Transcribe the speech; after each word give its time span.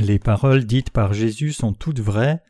Les 0.00 0.20
paroles 0.20 0.64
dites 0.64 0.90
par 0.90 1.12
Jésus 1.12 1.52
sont 1.52 1.72
toutes 1.72 1.98
vraies. 1.98 2.40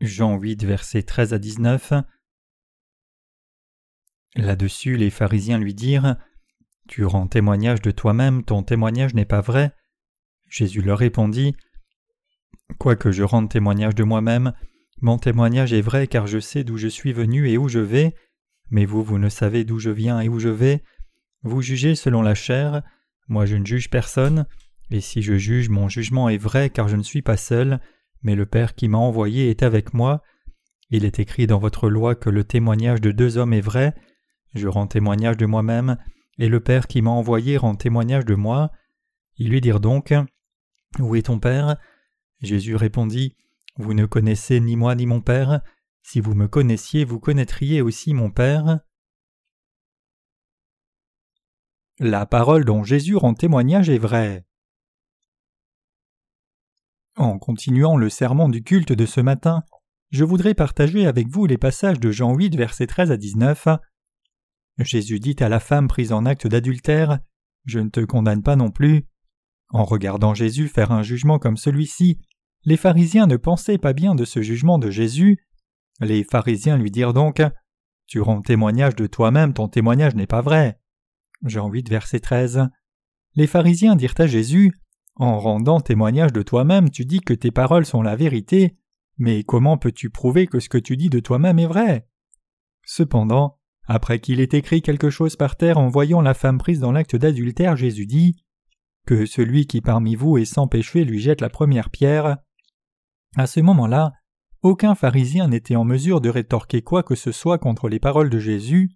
Jean 0.00 0.38
8, 0.38 0.64
versets 0.64 1.02
13 1.02 1.34
à 1.34 1.38
19. 1.38 1.92
Là-dessus, 4.36 4.96
les 4.96 5.10
pharisiens 5.10 5.58
lui 5.58 5.74
dirent 5.74 6.16
Tu 6.88 7.04
rends 7.04 7.26
témoignage 7.26 7.82
de 7.82 7.90
toi-même, 7.90 8.44
ton 8.44 8.62
témoignage 8.62 9.12
n'est 9.12 9.26
pas 9.26 9.42
vrai. 9.42 9.74
Jésus 10.46 10.80
leur 10.80 11.00
répondit 11.00 11.54
Quoique 12.78 13.10
je 13.10 13.24
rende 13.24 13.50
témoignage 13.50 13.94
de 13.94 14.04
moi-même, 14.04 14.54
mon 15.02 15.18
témoignage 15.18 15.74
est 15.74 15.82
vrai 15.82 16.06
car 16.06 16.26
je 16.26 16.38
sais 16.38 16.64
d'où 16.64 16.78
je 16.78 16.88
suis 16.88 17.12
venu 17.12 17.50
et 17.50 17.58
où 17.58 17.68
je 17.68 17.78
vais, 17.78 18.14
mais 18.70 18.86
vous, 18.86 19.02
vous 19.02 19.18
ne 19.18 19.28
savez 19.28 19.66
d'où 19.66 19.78
je 19.78 19.90
viens 19.90 20.20
et 20.20 20.30
où 20.30 20.38
je 20.38 20.48
vais. 20.48 20.82
Vous 21.42 21.60
jugez 21.60 21.94
selon 21.94 22.22
la 22.22 22.34
chair, 22.34 22.82
moi 23.28 23.44
je 23.44 23.56
ne 23.56 23.66
juge 23.66 23.90
personne, 23.90 24.46
et 24.90 25.00
si 25.00 25.22
je 25.22 25.36
juge, 25.36 25.68
mon 25.68 25.88
jugement 25.88 26.28
est 26.28 26.38
vrai 26.38 26.70
car 26.70 26.88
je 26.88 26.96
ne 26.96 27.02
suis 27.02 27.22
pas 27.22 27.36
seul, 27.36 27.80
mais 28.22 28.34
le 28.34 28.46
Père 28.46 28.74
qui 28.74 28.88
m'a 28.88 28.98
envoyé 28.98 29.50
est 29.50 29.62
avec 29.62 29.94
moi. 29.94 30.22
Il 30.90 31.04
est 31.04 31.18
écrit 31.18 31.46
dans 31.46 31.58
votre 31.58 31.90
loi 31.90 32.14
que 32.14 32.30
le 32.30 32.44
témoignage 32.44 33.00
de 33.00 33.12
deux 33.12 33.36
hommes 33.36 33.52
est 33.52 33.60
vrai. 33.60 33.94
Je 34.54 34.66
rends 34.68 34.86
témoignage 34.86 35.36
de 35.36 35.46
moi-même, 35.46 35.98
et 36.38 36.48
le 36.48 36.60
Père 36.60 36.86
qui 36.86 37.02
m'a 37.02 37.10
envoyé 37.10 37.58
rend 37.58 37.74
témoignage 37.74 38.24
de 38.24 38.34
moi. 38.34 38.70
Ils 39.36 39.50
lui 39.50 39.60
dirent 39.60 39.80
donc 39.80 40.14
Où 40.98 41.14
est 41.14 41.26
ton 41.26 41.38
Père? 41.38 41.76
Jésus 42.40 42.76
répondit 42.76 43.36
Vous 43.76 43.92
ne 43.92 44.06
connaissez 44.06 44.60
ni 44.60 44.76
moi 44.76 44.94
ni 44.94 45.04
mon 45.04 45.20
Père. 45.20 45.60
Si 46.02 46.20
vous 46.20 46.34
me 46.34 46.48
connaissiez, 46.48 47.04
vous 47.04 47.20
connaîtriez 47.20 47.82
aussi 47.82 48.14
mon 48.14 48.30
Père. 48.30 48.80
La 51.98 52.24
parole 52.24 52.64
dont 52.64 52.84
Jésus 52.84 53.16
rend 53.16 53.34
témoignage 53.34 53.90
est 53.90 53.98
vraie. 53.98 54.47
En 57.18 57.36
continuant 57.36 57.96
le 57.96 58.10
serment 58.10 58.48
du 58.48 58.62
culte 58.62 58.92
de 58.92 59.04
ce 59.04 59.20
matin, 59.20 59.64
je 60.12 60.22
voudrais 60.22 60.54
partager 60.54 61.04
avec 61.04 61.26
vous 61.26 61.46
les 61.46 61.58
passages 61.58 61.98
de 61.98 62.12
Jean 62.12 62.32
8, 62.32 62.54
versets 62.54 62.86
13 62.86 63.10
à 63.10 63.16
19. 63.16 63.66
Jésus 64.78 65.18
dit 65.18 65.34
à 65.40 65.48
la 65.48 65.58
femme 65.58 65.88
prise 65.88 66.12
en 66.12 66.24
acte 66.24 66.46
d'adultère 66.46 67.18
Je 67.64 67.80
ne 67.80 67.88
te 67.88 67.98
condamne 67.98 68.44
pas 68.44 68.54
non 68.54 68.70
plus. 68.70 69.08
En 69.70 69.84
regardant 69.84 70.32
Jésus 70.32 70.68
faire 70.68 70.92
un 70.92 71.02
jugement 71.02 71.40
comme 71.40 71.56
celui-ci, 71.56 72.20
les 72.64 72.76
pharisiens 72.76 73.26
ne 73.26 73.36
pensaient 73.36 73.78
pas 73.78 73.94
bien 73.94 74.14
de 74.14 74.24
ce 74.24 74.40
jugement 74.40 74.78
de 74.78 74.88
Jésus. 74.88 75.44
Les 75.98 76.22
pharisiens 76.22 76.76
lui 76.76 76.92
dirent 76.92 77.14
donc 77.14 77.42
Tu 78.06 78.20
rends 78.20 78.42
témoignage 78.42 78.94
de 78.94 79.08
toi-même, 79.08 79.54
ton 79.54 79.66
témoignage 79.66 80.14
n'est 80.14 80.28
pas 80.28 80.40
vrai. 80.40 80.78
Jean 81.42 81.68
8, 81.68 81.88
verset 81.88 82.20
13. 82.20 82.68
Les 83.34 83.48
pharisiens 83.48 83.96
dirent 83.96 84.14
à 84.18 84.28
Jésus 84.28 84.72
En 85.18 85.40
rendant 85.40 85.80
témoignage 85.80 86.32
de 86.32 86.42
toi-même, 86.42 86.90
tu 86.90 87.04
dis 87.04 87.20
que 87.20 87.34
tes 87.34 87.50
paroles 87.50 87.84
sont 87.84 88.02
la 88.02 88.14
vérité, 88.14 88.76
mais 89.18 89.42
comment 89.42 89.76
peux-tu 89.76 90.10
prouver 90.10 90.46
que 90.46 90.60
ce 90.60 90.68
que 90.68 90.78
tu 90.78 90.96
dis 90.96 91.10
de 91.10 91.18
toi-même 91.18 91.58
est 91.58 91.66
vrai? 91.66 92.08
Cependant, 92.84 93.58
après 93.84 94.20
qu'il 94.20 94.40
ait 94.40 94.48
écrit 94.52 94.80
quelque 94.80 95.10
chose 95.10 95.34
par 95.34 95.56
terre 95.56 95.78
en 95.78 95.88
voyant 95.88 96.20
la 96.20 96.34
femme 96.34 96.58
prise 96.58 96.78
dans 96.78 96.92
l'acte 96.92 97.16
d'adultère, 97.16 97.74
Jésus 97.74 98.06
dit 98.06 98.44
Que 99.06 99.26
celui 99.26 99.66
qui 99.66 99.80
parmi 99.80 100.14
vous 100.14 100.38
est 100.38 100.44
sans 100.44 100.68
péché 100.68 101.04
lui 101.04 101.18
jette 101.18 101.40
la 101.40 101.50
première 101.50 101.90
pierre. 101.90 102.36
À 103.36 103.46
ce 103.48 103.58
moment-là, 103.60 104.12
aucun 104.62 104.94
pharisien 104.94 105.48
n'était 105.48 105.76
en 105.76 105.84
mesure 105.84 106.20
de 106.20 106.28
rétorquer 106.28 106.82
quoi 106.82 107.02
que 107.02 107.14
ce 107.16 107.32
soit 107.32 107.58
contre 107.58 107.88
les 107.88 107.98
paroles 107.98 108.30
de 108.30 108.38
Jésus. 108.38 108.90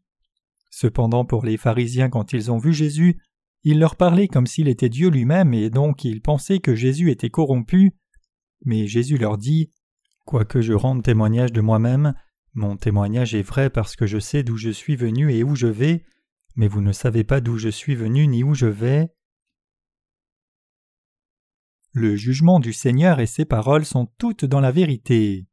Cependant 0.70 1.24
pour 1.24 1.44
les 1.44 1.56
pharisiens 1.56 2.08
quand 2.08 2.32
ils 2.32 2.52
ont 2.52 2.58
vu 2.58 2.72
Jésus, 2.72 3.20
il 3.64 3.78
leur 3.78 3.96
parlait 3.96 4.28
comme 4.28 4.46
s'il 4.46 4.68
était 4.68 4.88
Dieu 4.88 5.08
lui-même 5.08 5.54
et 5.54 5.70
donc 5.70 6.04
ils 6.04 6.20
pensaient 6.20 6.58
que 6.58 6.74
Jésus 6.74 7.10
était 7.10 7.30
corrompu. 7.30 7.92
Mais 8.64 8.86
Jésus 8.86 9.18
leur 9.18 9.38
dit 9.38 9.70
Quoique 10.24 10.60
je 10.60 10.72
rende 10.72 11.02
témoignage 11.02 11.52
de 11.52 11.60
moi-même, 11.60 12.14
mon 12.54 12.76
témoignage 12.76 13.34
est 13.34 13.42
vrai 13.42 13.70
parce 13.70 13.96
que 13.96 14.06
je 14.06 14.18
sais 14.18 14.42
d'où 14.42 14.56
je 14.56 14.70
suis 14.70 14.96
venu 14.96 15.32
et 15.32 15.42
où 15.42 15.54
je 15.54 15.66
vais, 15.66 16.04
mais 16.56 16.68
vous 16.68 16.80
ne 16.80 16.92
savez 16.92 17.24
pas 17.24 17.40
d'où 17.40 17.56
je 17.56 17.68
suis 17.68 17.94
venu 17.94 18.26
ni 18.26 18.44
où 18.44 18.54
je 18.54 18.66
vais. 18.66 19.08
Le 21.92 22.16
jugement 22.16 22.58
du 22.58 22.72
Seigneur 22.72 23.20
et 23.20 23.26
ses 23.26 23.44
paroles 23.44 23.84
sont 23.84 24.06
toutes 24.18 24.44
dans 24.44 24.60
la 24.60 24.72
vérité. 24.72 25.46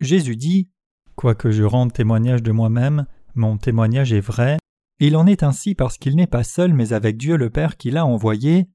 Jésus 0.00 0.36
dit 0.36 0.70
Quoique 1.16 1.50
je 1.50 1.62
rende 1.62 1.92
témoignage 1.92 2.42
de 2.42 2.52
moi-même, 2.52 3.06
mon 3.34 3.56
témoignage 3.56 4.12
est 4.12 4.20
vrai. 4.20 4.58
Il 5.04 5.16
en 5.16 5.26
est 5.26 5.42
ainsi 5.42 5.74
parce 5.74 5.98
qu'il 5.98 6.14
n'est 6.14 6.28
pas 6.28 6.44
seul 6.44 6.74
mais 6.74 6.92
avec 6.92 7.16
Dieu 7.16 7.36
le 7.36 7.50
Père 7.50 7.76
qui 7.76 7.90
l'a 7.90 8.06
envoyé. 8.06 8.68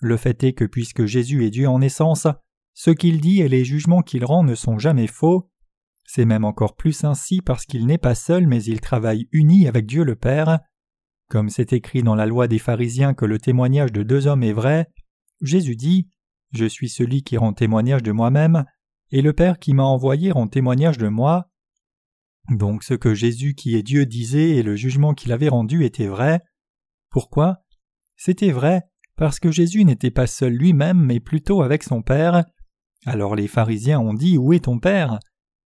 Le 0.00 0.18
fait 0.18 0.44
est 0.44 0.52
que 0.52 0.66
puisque 0.66 1.06
Jésus 1.06 1.46
est 1.46 1.50
Dieu 1.50 1.66
en 1.66 1.80
essence, 1.80 2.26
ce 2.74 2.90
qu'il 2.90 3.22
dit 3.22 3.40
et 3.40 3.48
les 3.48 3.64
jugements 3.64 4.02
qu'il 4.02 4.26
rend 4.26 4.44
ne 4.44 4.54
sont 4.54 4.78
jamais 4.78 5.06
faux. 5.06 5.50
C'est 6.04 6.26
même 6.26 6.44
encore 6.44 6.76
plus 6.76 7.04
ainsi 7.04 7.40
parce 7.40 7.64
qu'il 7.64 7.86
n'est 7.86 7.96
pas 7.96 8.14
seul 8.14 8.46
mais 8.46 8.62
il 8.64 8.82
travaille 8.82 9.28
uni 9.32 9.66
avec 9.66 9.86
Dieu 9.86 10.04
le 10.04 10.14
Père. 10.14 10.60
Comme 11.30 11.48
c'est 11.48 11.72
écrit 11.72 12.02
dans 12.02 12.16
la 12.16 12.26
loi 12.26 12.48
des 12.48 12.58
pharisiens 12.58 13.14
que 13.14 13.24
le 13.24 13.38
témoignage 13.38 13.92
de 13.92 14.02
deux 14.02 14.26
hommes 14.26 14.42
est 14.42 14.52
vrai, 14.52 14.90
Jésus 15.40 15.74
dit 15.74 16.10
Je 16.52 16.66
suis 16.66 16.90
celui 16.90 17.22
qui 17.22 17.38
rend 17.38 17.54
témoignage 17.54 18.02
de 18.02 18.12
moi-même, 18.12 18.66
et 19.10 19.22
le 19.22 19.32
Père 19.32 19.58
qui 19.58 19.72
m'a 19.72 19.84
envoyé 19.84 20.32
rend 20.32 20.48
témoignage 20.48 20.98
de 20.98 21.08
moi. 21.08 21.48
Donc 22.50 22.84
ce 22.84 22.94
que 22.94 23.14
Jésus 23.14 23.54
qui 23.54 23.74
est 23.74 23.82
Dieu 23.82 24.06
disait 24.06 24.50
et 24.50 24.62
le 24.62 24.76
jugement 24.76 25.14
qu'il 25.14 25.32
avait 25.32 25.48
rendu 25.48 25.84
était 25.84 26.06
vrai. 26.06 26.40
Pourquoi? 27.10 27.64
C'était 28.16 28.52
vrai 28.52 28.82
parce 29.16 29.40
que 29.40 29.50
Jésus 29.50 29.84
n'était 29.84 30.10
pas 30.10 30.26
seul 30.26 30.52
lui-même 30.52 31.04
mais 31.04 31.20
plutôt 31.20 31.62
avec 31.62 31.82
son 31.82 32.02
Père. 32.02 32.44
Alors 33.04 33.34
les 33.34 33.48
pharisiens 33.48 33.98
ont 33.98 34.14
dit 34.14 34.38
Où 34.38 34.52
est 34.52 34.64
ton 34.64 34.78
Père? 34.78 35.18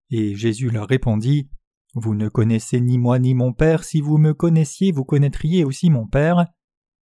Et 0.09 0.35
Jésus 0.35 0.69
leur 0.69 0.87
répondit 0.87 1.49
Vous 1.93 2.15
ne 2.15 2.29
connaissez 2.29 2.81
ni 2.81 2.97
moi 2.97 3.19
ni 3.19 3.35
mon 3.35 3.53
Père, 3.53 3.83
si 3.83 4.01
vous 4.01 4.17
me 4.17 4.33
connaissiez 4.33 4.91
vous 4.91 5.05
connaîtriez 5.05 5.63
aussi 5.63 5.89
mon 5.89 6.07
Père. 6.07 6.45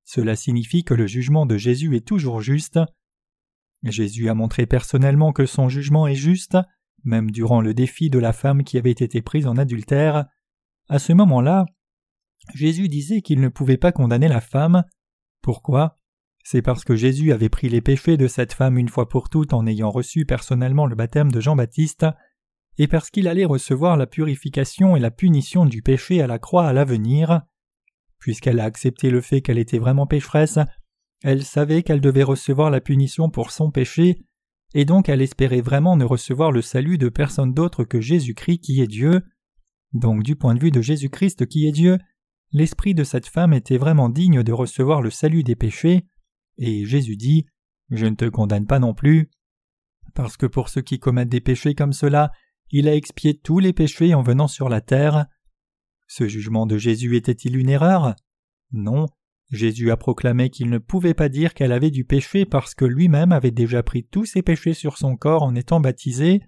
Cela 0.03 0.35
signifie 0.35 0.83
que 0.83 0.93
le 0.93 1.07
jugement 1.07 1.45
de 1.45 1.55
Jésus 1.55 1.95
est 1.95 2.05
toujours 2.05 2.41
juste. 2.41 2.79
Jésus 3.83 4.27
a 4.27 4.33
montré 4.33 4.65
personnellement 4.65 5.31
que 5.31 5.45
son 5.45 5.69
jugement 5.69 6.07
est 6.07 6.15
juste 6.15 6.57
même 7.03 7.31
durant 7.31 7.61
le 7.61 7.73
défi 7.73 8.09
de 8.09 8.19
la 8.19 8.33
femme 8.33 8.63
qui 8.63 8.77
avait 8.77 8.91
été 8.91 9.21
prise 9.21 9.47
en 9.47 9.57
adultère. 9.57 10.25
À 10.87 10.99
ce 10.99 11.13
moment-là, 11.13 11.65
Jésus 12.53 12.87
disait 12.87 13.21
qu'il 13.21 13.41
ne 13.41 13.49
pouvait 13.49 13.77
pas 13.77 13.91
condamner 13.91 14.27
la 14.27 14.41
femme. 14.41 14.83
Pourquoi? 15.41 15.97
C'est 16.43 16.61
parce 16.61 16.83
que 16.83 16.95
Jésus 16.95 17.31
avait 17.31 17.49
pris 17.49 17.69
les 17.69 17.81
péchés 17.81 18.17
de 18.17 18.27
cette 18.27 18.53
femme 18.53 18.77
une 18.77 18.89
fois 18.89 19.07
pour 19.07 19.29
toutes 19.29 19.53
en 19.53 19.67
ayant 19.67 19.91
reçu 19.91 20.25
personnellement 20.25 20.87
le 20.87 20.95
baptême 20.95 21.31
de 21.31 21.39
Jean-Baptiste, 21.39 22.05
et 22.77 22.87
parce 22.87 23.09
qu'il 23.09 23.27
allait 23.27 23.45
recevoir 23.45 23.97
la 23.97 24.07
purification 24.07 24.95
et 24.95 24.99
la 24.99 25.11
punition 25.11 25.65
du 25.65 25.81
péché 25.81 26.21
à 26.21 26.27
la 26.27 26.39
croix 26.39 26.67
à 26.67 26.73
l'avenir. 26.73 27.41
Puisqu'elle 28.19 28.59
a 28.59 28.65
accepté 28.65 29.09
le 29.09 29.21
fait 29.21 29.41
qu'elle 29.41 29.57
était 29.57 29.79
vraiment 29.79 30.07
pécheresse, 30.07 30.59
elle 31.23 31.43
savait 31.43 31.83
qu'elle 31.83 32.01
devait 32.01 32.23
recevoir 32.23 32.69
la 32.71 32.81
punition 32.81 33.29
pour 33.29 33.51
son 33.51 33.71
péché, 33.71 34.21
et 34.73 34.85
donc 34.85 35.09
elle 35.09 35.21
espérait 35.21 35.61
vraiment 35.61 35.95
ne 35.95 36.05
recevoir 36.05 36.51
le 36.51 36.61
salut 36.61 36.97
de 36.97 37.09
personne 37.09 37.53
d'autre 37.53 37.83
que 37.83 38.01
Jésus-Christ 38.01 38.59
qui 38.59 38.81
est 38.81 38.87
Dieu. 38.87 39.21
Donc 39.93 40.23
du 40.23 40.35
point 40.35 40.55
de 40.55 40.59
vue 40.59 40.71
de 40.71 40.81
Jésus-Christ 40.81 41.47
qui 41.47 41.67
est 41.67 41.71
Dieu, 41.71 41.97
l'esprit 42.51 42.93
de 42.93 43.03
cette 43.03 43.27
femme 43.27 43.53
était 43.53 43.77
vraiment 43.77 44.09
digne 44.09 44.43
de 44.43 44.51
recevoir 44.51 45.01
le 45.01 45.09
salut 45.09 45.43
des 45.43 45.55
péchés, 45.55 46.05
et 46.57 46.85
Jésus 46.85 47.15
dit 47.15 47.45
Je 47.89 48.05
ne 48.05 48.15
te 48.15 48.25
condamne 48.25 48.67
pas 48.67 48.79
non 48.79 48.93
plus, 48.93 49.31
parce 50.13 50.37
que 50.37 50.45
pour 50.45 50.69
ceux 50.69 50.81
qui 50.81 50.99
commettent 50.99 51.29
des 51.29 51.41
péchés 51.41 51.75
comme 51.75 51.93
cela, 51.93 52.31
il 52.71 52.87
a 52.87 52.95
expié 52.95 53.37
tous 53.37 53.59
les 53.59 53.73
péchés 53.73 54.13
en 54.13 54.21
venant 54.21 54.47
sur 54.47 54.69
la 54.69 54.81
terre. 54.81 55.25
Ce 56.07 56.27
jugement 56.27 56.65
de 56.65 56.77
Jésus 56.77 57.15
était-il 57.15 57.57
une 57.57 57.69
erreur? 57.69 58.15
Non, 58.71 59.07
Jésus 59.49 59.89
a 59.89 59.97
proclamé 59.97 60.49
qu'il 60.49 60.69
ne 60.69 60.77
pouvait 60.77 61.15
pas 61.15 61.29
dire 61.29 61.53
qu'elle 61.53 61.71
avait 61.71 61.89
du 61.89 62.05
péché 62.05 62.45
parce 62.45 62.75
que 62.75 62.85
lui-même 62.85 63.31
avait 63.31 63.51
déjà 63.51 63.81
pris 63.81 64.03
tous 64.03 64.25
ses 64.25 64.43
péchés 64.43 64.73
sur 64.73 64.97
son 64.97 65.15
corps 65.15 65.43
en 65.43 65.55
étant 65.55 65.79
baptisé. 65.79 66.41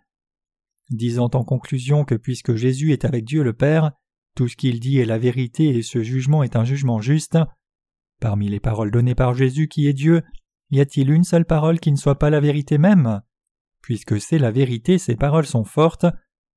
Disant 0.92 1.30
en 1.34 1.44
conclusion 1.44 2.06
que 2.06 2.16
puisque 2.16 2.56
Jésus 2.56 2.92
est 2.92 3.06
avec 3.06 3.26
Dieu 3.26 3.44
le 3.44 3.54
Père, 3.54 3.92
tout 4.36 4.48
ce 4.48 4.56
qu'il 4.56 4.80
dit 4.80 5.00
est 5.00 5.06
la 5.06 5.18
vérité 5.18 5.70
et 5.70 5.82
ce 5.82 6.04
jugement 6.04 6.44
est 6.44 6.56
un 6.56 6.64
jugement 6.64 7.02
juste. 7.02 7.38
Parmi 8.20 8.50
les 8.50 8.60
paroles 8.60 8.92
données 8.92 9.16
par 9.16 9.34
Jésus 9.34 9.68
qui 9.68 9.88
est 9.88 9.94
Dieu, 9.94 10.22
y 10.70 10.80
a-t-il 10.80 11.10
une 11.10 11.24
seule 11.24 11.46
parole 11.46 11.80
qui 11.80 11.92
ne 11.92 11.98
soit 11.98 12.20
pas 12.20 12.30
la 12.30 12.40
vérité 12.40 12.78
même? 12.78 13.22
Puisque 13.82 14.22
c'est 14.22 14.38
la 14.38 14.52
vérité, 14.52 15.00
ces 15.00 15.16
paroles 15.16 15.48
sont 15.48 15.64
fortes. 15.64 16.06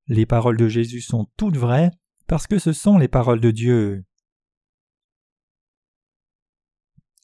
Les 0.08 0.26
paroles 0.26 0.58
de 0.58 0.68
Jésus 0.68 1.00
sont 1.00 1.26
toutes 1.38 1.56
vraies 1.56 1.90
parce 2.26 2.46
que 2.46 2.58
ce 2.58 2.72
sont 2.72 2.98
les 2.98 3.08
paroles 3.08 3.40
de 3.40 3.50
Dieu. 3.50 4.04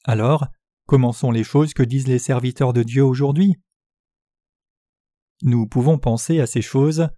Alors, 0.03 0.47
comment 0.87 1.11
sont 1.11 1.31
les 1.31 1.43
choses 1.43 1.73
que 1.73 1.83
disent 1.83 2.07
les 2.07 2.19
serviteurs 2.19 2.73
de 2.73 2.83
Dieu 2.83 3.03
aujourd'hui 3.03 3.55
Nous 5.43 5.67
pouvons 5.67 5.97
penser 5.97 6.39
à 6.39 6.47
ces 6.47 6.61
choses. 6.61 7.09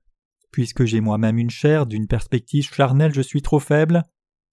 Puisque 0.52 0.86
j'ai 0.86 1.02
moi-même 1.02 1.40
une 1.40 1.50
chair, 1.50 1.86
d'une 1.88 2.08
perspective 2.08 2.72
charnelle 2.72 3.14
je 3.14 3.22
suis 3.22 3.42
trop 3.42 3.60
faible. 3.60 4.04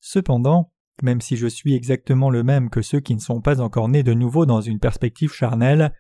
Cependant, 0.00 0.72
même 1.02 1.20
si 1.20 1.36
je 1.36 1.46
suis 1.46 1.74
exactement 1.74 2.30
le 2.30 2.42
même 2.42 2.70
que 2.70 2.82
ceux 2.82 3.00
qui 3.00 3.14
ne 3.14 3.20
sont 3.20 3.40
pas 3.40 3.60
encore 3.60 3.88
nés 3.88 4.02
de 4.02 4.14
nouveau 4.14 4.46
dans 4.46 4.60
une 4.60 4.78
perspective 4.78 5.32
charnelle, 5.32 5.94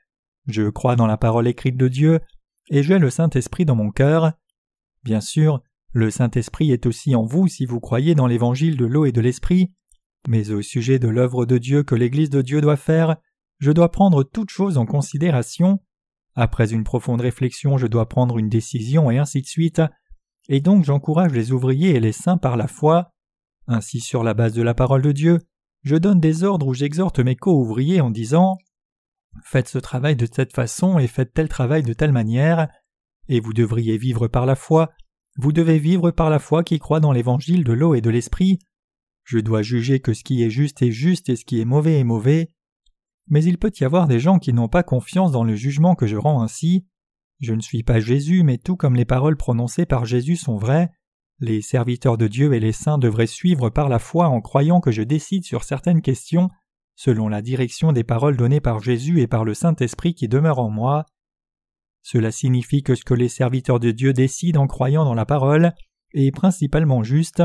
je 0.46 0.68
crois 0.70 0.96
dans 0.96 1.06
la 1.06 1.16
parole 1.16 1.48
écrite 1.48 1.76
de 1.76 1.88
Dieu, 1.88 2.20
et 2.70 2.82
j'ai 2.82 2.98
le 2.98 3.10
Saint-Esprit 3.10 3.64
dans 3.64 3.74
mon 3.74 3.90
cœur. 3.90 4.32
Bien 5.02 5.20
sûr, 5.20 5.62
le 5.92 6.10
Saint-Esprit 6.10 6.70
est 6.70 6.86
aussi 6.86 7.14
en 7.14 7.24
vous 7.24 7.48
si 7.48 7.66
vous 7.66 7.80
croyez 7.80 8.14
dans 8.14 8.26
l'évangile 8.26 8.76
de 8.76 8.86
l'eau 8.86 9.04
et 9.04 9.12
de 9.12 9.20
l'Esprit, 9.20 9.72
mais 10.28 10.50
au 10.50 10.62
sujet 10.62 10.98
de 10.98 11.08
l'œuvre 11.08 11.46
de 11.46 11.58
Dieu 11.58 11.82
que 11.82 11.94
l'Église 11.94 12.30
de 12.30 12.42
Dieu 12.42 12.60
doit 12.60 12.76
faire, 12.76 13.16
je 13.58 13.72
dois 13.72 13.90
prendre 13.90 14.22
toute 14.22 14.50
chose 14.50 14.78
en 14.78 14.86
considération. 14.86 15.80
Après 16.34 16.72
une 16.72 16.84
profonde 16.84 17.20
réflexion, 17.20 17.78
je 17.78 17.86
dois 17.86 18.08
prendre 18.08 18.38
une 18.38 18.48
décision 18.48 19.10
et 19.10 19.18
ainsi 19.18 19.42
de 19.42 19.46
suite, 19.46 19.82
et 20.48 20.60
donc 20.60 20.84
j'encourage 20.84 21.32
les 21.32 21.52
ouvriers 21.52 21.94
et 21.94 22.00
les 22.00 22.12
saints 22.12 22.38
par 22.38 22.56
la 22.56 22.66
foi. 22.66 23.12
Ainsi, 23.66 24.00
sur 24.00 24.24
la 24.24 24.34
base 24.34 24.54
de 24.54 24.62
la 24.62 24.74
parole 24.74 25.02
de 25.02 25.12
Dieu, 25.12 25.38
je 25.82 25.96
donne 25.96 26.20
des 26.20 26.44
ordres 26.44 26.66
où 26.66 26.74
j'exhorte 26.74 27.20
mes 27.20 27.36
co-ouvriers 27.36 28.00
en 28.00 28.10
disant 28.10 28.58
Faites 29.44 29.68
ce 29.68 29.78
travail 29.78 30.16
de 30.16 30.26
cette 30.30 30.54
façon 30.54 30.98
et 30.98 31.06
faites 31.06 31.32
tel 31.32 31.48
travail 31.48 31.82
de 31.82 31.92
telle 31.92 32.12
manière, 32.12 32.68
et 33.28 33.40
vous 33.40 33.52
devriez 33.52 33.96
vivre 33.96 34.26
par 34.26 34.44
la 34.44 34.56
foi, 34.56 34.90
vous 35.36 35.52
devez 35.52 35.78
vivre 35.78 36.10
par 36.10 36.30
la 36.30 36.38
foi 36.38 36.64
qui 36.64 36.78
croit 36.78 37.00
dans 37.00 37.12
l'évangile 37.12 37.64
de 37.64 37.72
l'eau 37.72 37.94
et 37.94 38.00
de 38.00 38.10
l'esprit. 38.10 38.58
Je 39.30 39.38
dois 39.38 39.62
juger 39.62 40.00
que 40.00 40.12
ce 40.12 40.24
qui 40.24 40.42
est 40.42 40.50
juste 40.50 40.82
est 40.82 40.90
juste 40.90 41.28
et 41.28 41.36
ce 41.36 41.44
qui 41.44 41.60
est 41.60 41.64
mauvais 41.64 42.00
est 42.00 42.04
mauvais. 42.04 42.50
Mais 43.28 43.44
il 43.44 43.58
peut 43.58 43.70
y 43.80 43.84
avoir 43.84 44.08
des 44.08 44.18
gens 44.18 44.40
qui 44.40 44.52
n'ont 44.52 44.66
pas 44.66 44.82
confiance 44.82 45.30
dans 45.30 45.44
le 45.44 45.54
jugement 45.54 45.94
que 45.94 46.08
je 46.08 46.16
rends 46.16 46.42
ainsi. 46.42 46.84
Je 47.38 47.54
ne 47.54 47.60
suis 47.60 47.84
pas 47.84 48.00
Jésus, 48.00 48.42
mais 48.42 48.58
tout 48.58 48.74
comme 48.74 48.96
les 48.96 49.04
paroles 49.04 49.36
prononcées 49.36 49.86
par 49.86 50.04
Jésus 50.04 50.34
sont 50.34 50.56
vraies, 50.56 50.90
les 51.38 51.62
serviteurs 51.62 52.18
de 52.18 52.26
Dieu 52.26 52.54
et 52.54 52.58
les 52.58 52.72
saints 52.72 52.98
devraient 52.98 53.28
suivre 53.28 53.70
par 53.70 53.88
la 53.88 54.00
foi 54.00 54.26
en 54.26 54.40
croyant 54.40 54.80
que 54.80 54.90
je 54.90 55.02
décide 55.02 55.44
sur 55.44 55.62
certaines 55.62 56.02
questions 56.02 56.50
selon 56.96 57.28
la 57.28 57.40
direction 57.40 57.92
des 57.92 58.02
paroles 58.02 58.36
données 58.36 58.60
par 58.60 58.80
Jésus 58.80 59.20
et 59.20 59.28
par 59.28 59.44
le 59.44 59.54
Saint-Esprit 59.54 60.14
qui 60.14 60.26
demeure 60.26 60.58
en 60.58 60.70
moi. 60.70 61.06
Cela 62.02 62.32
signifie 62.32 62.82
que 62.82 62.96
ce 62.96 63.04
que 63.04 63.14
les 63.14 63.28
serviteurs 63.28 63.78
de 63.78 63.92
Dieu 63.92 64.12
décident 64.12 64.62
en 64.62 64.66
croyant 64.66 65.04
dans 65.04 65.14
la 65.14 65.24
parole 65.24 65.72
est 66.14 66.32
principalement 66.32 67.04
juste, 67.04 67.44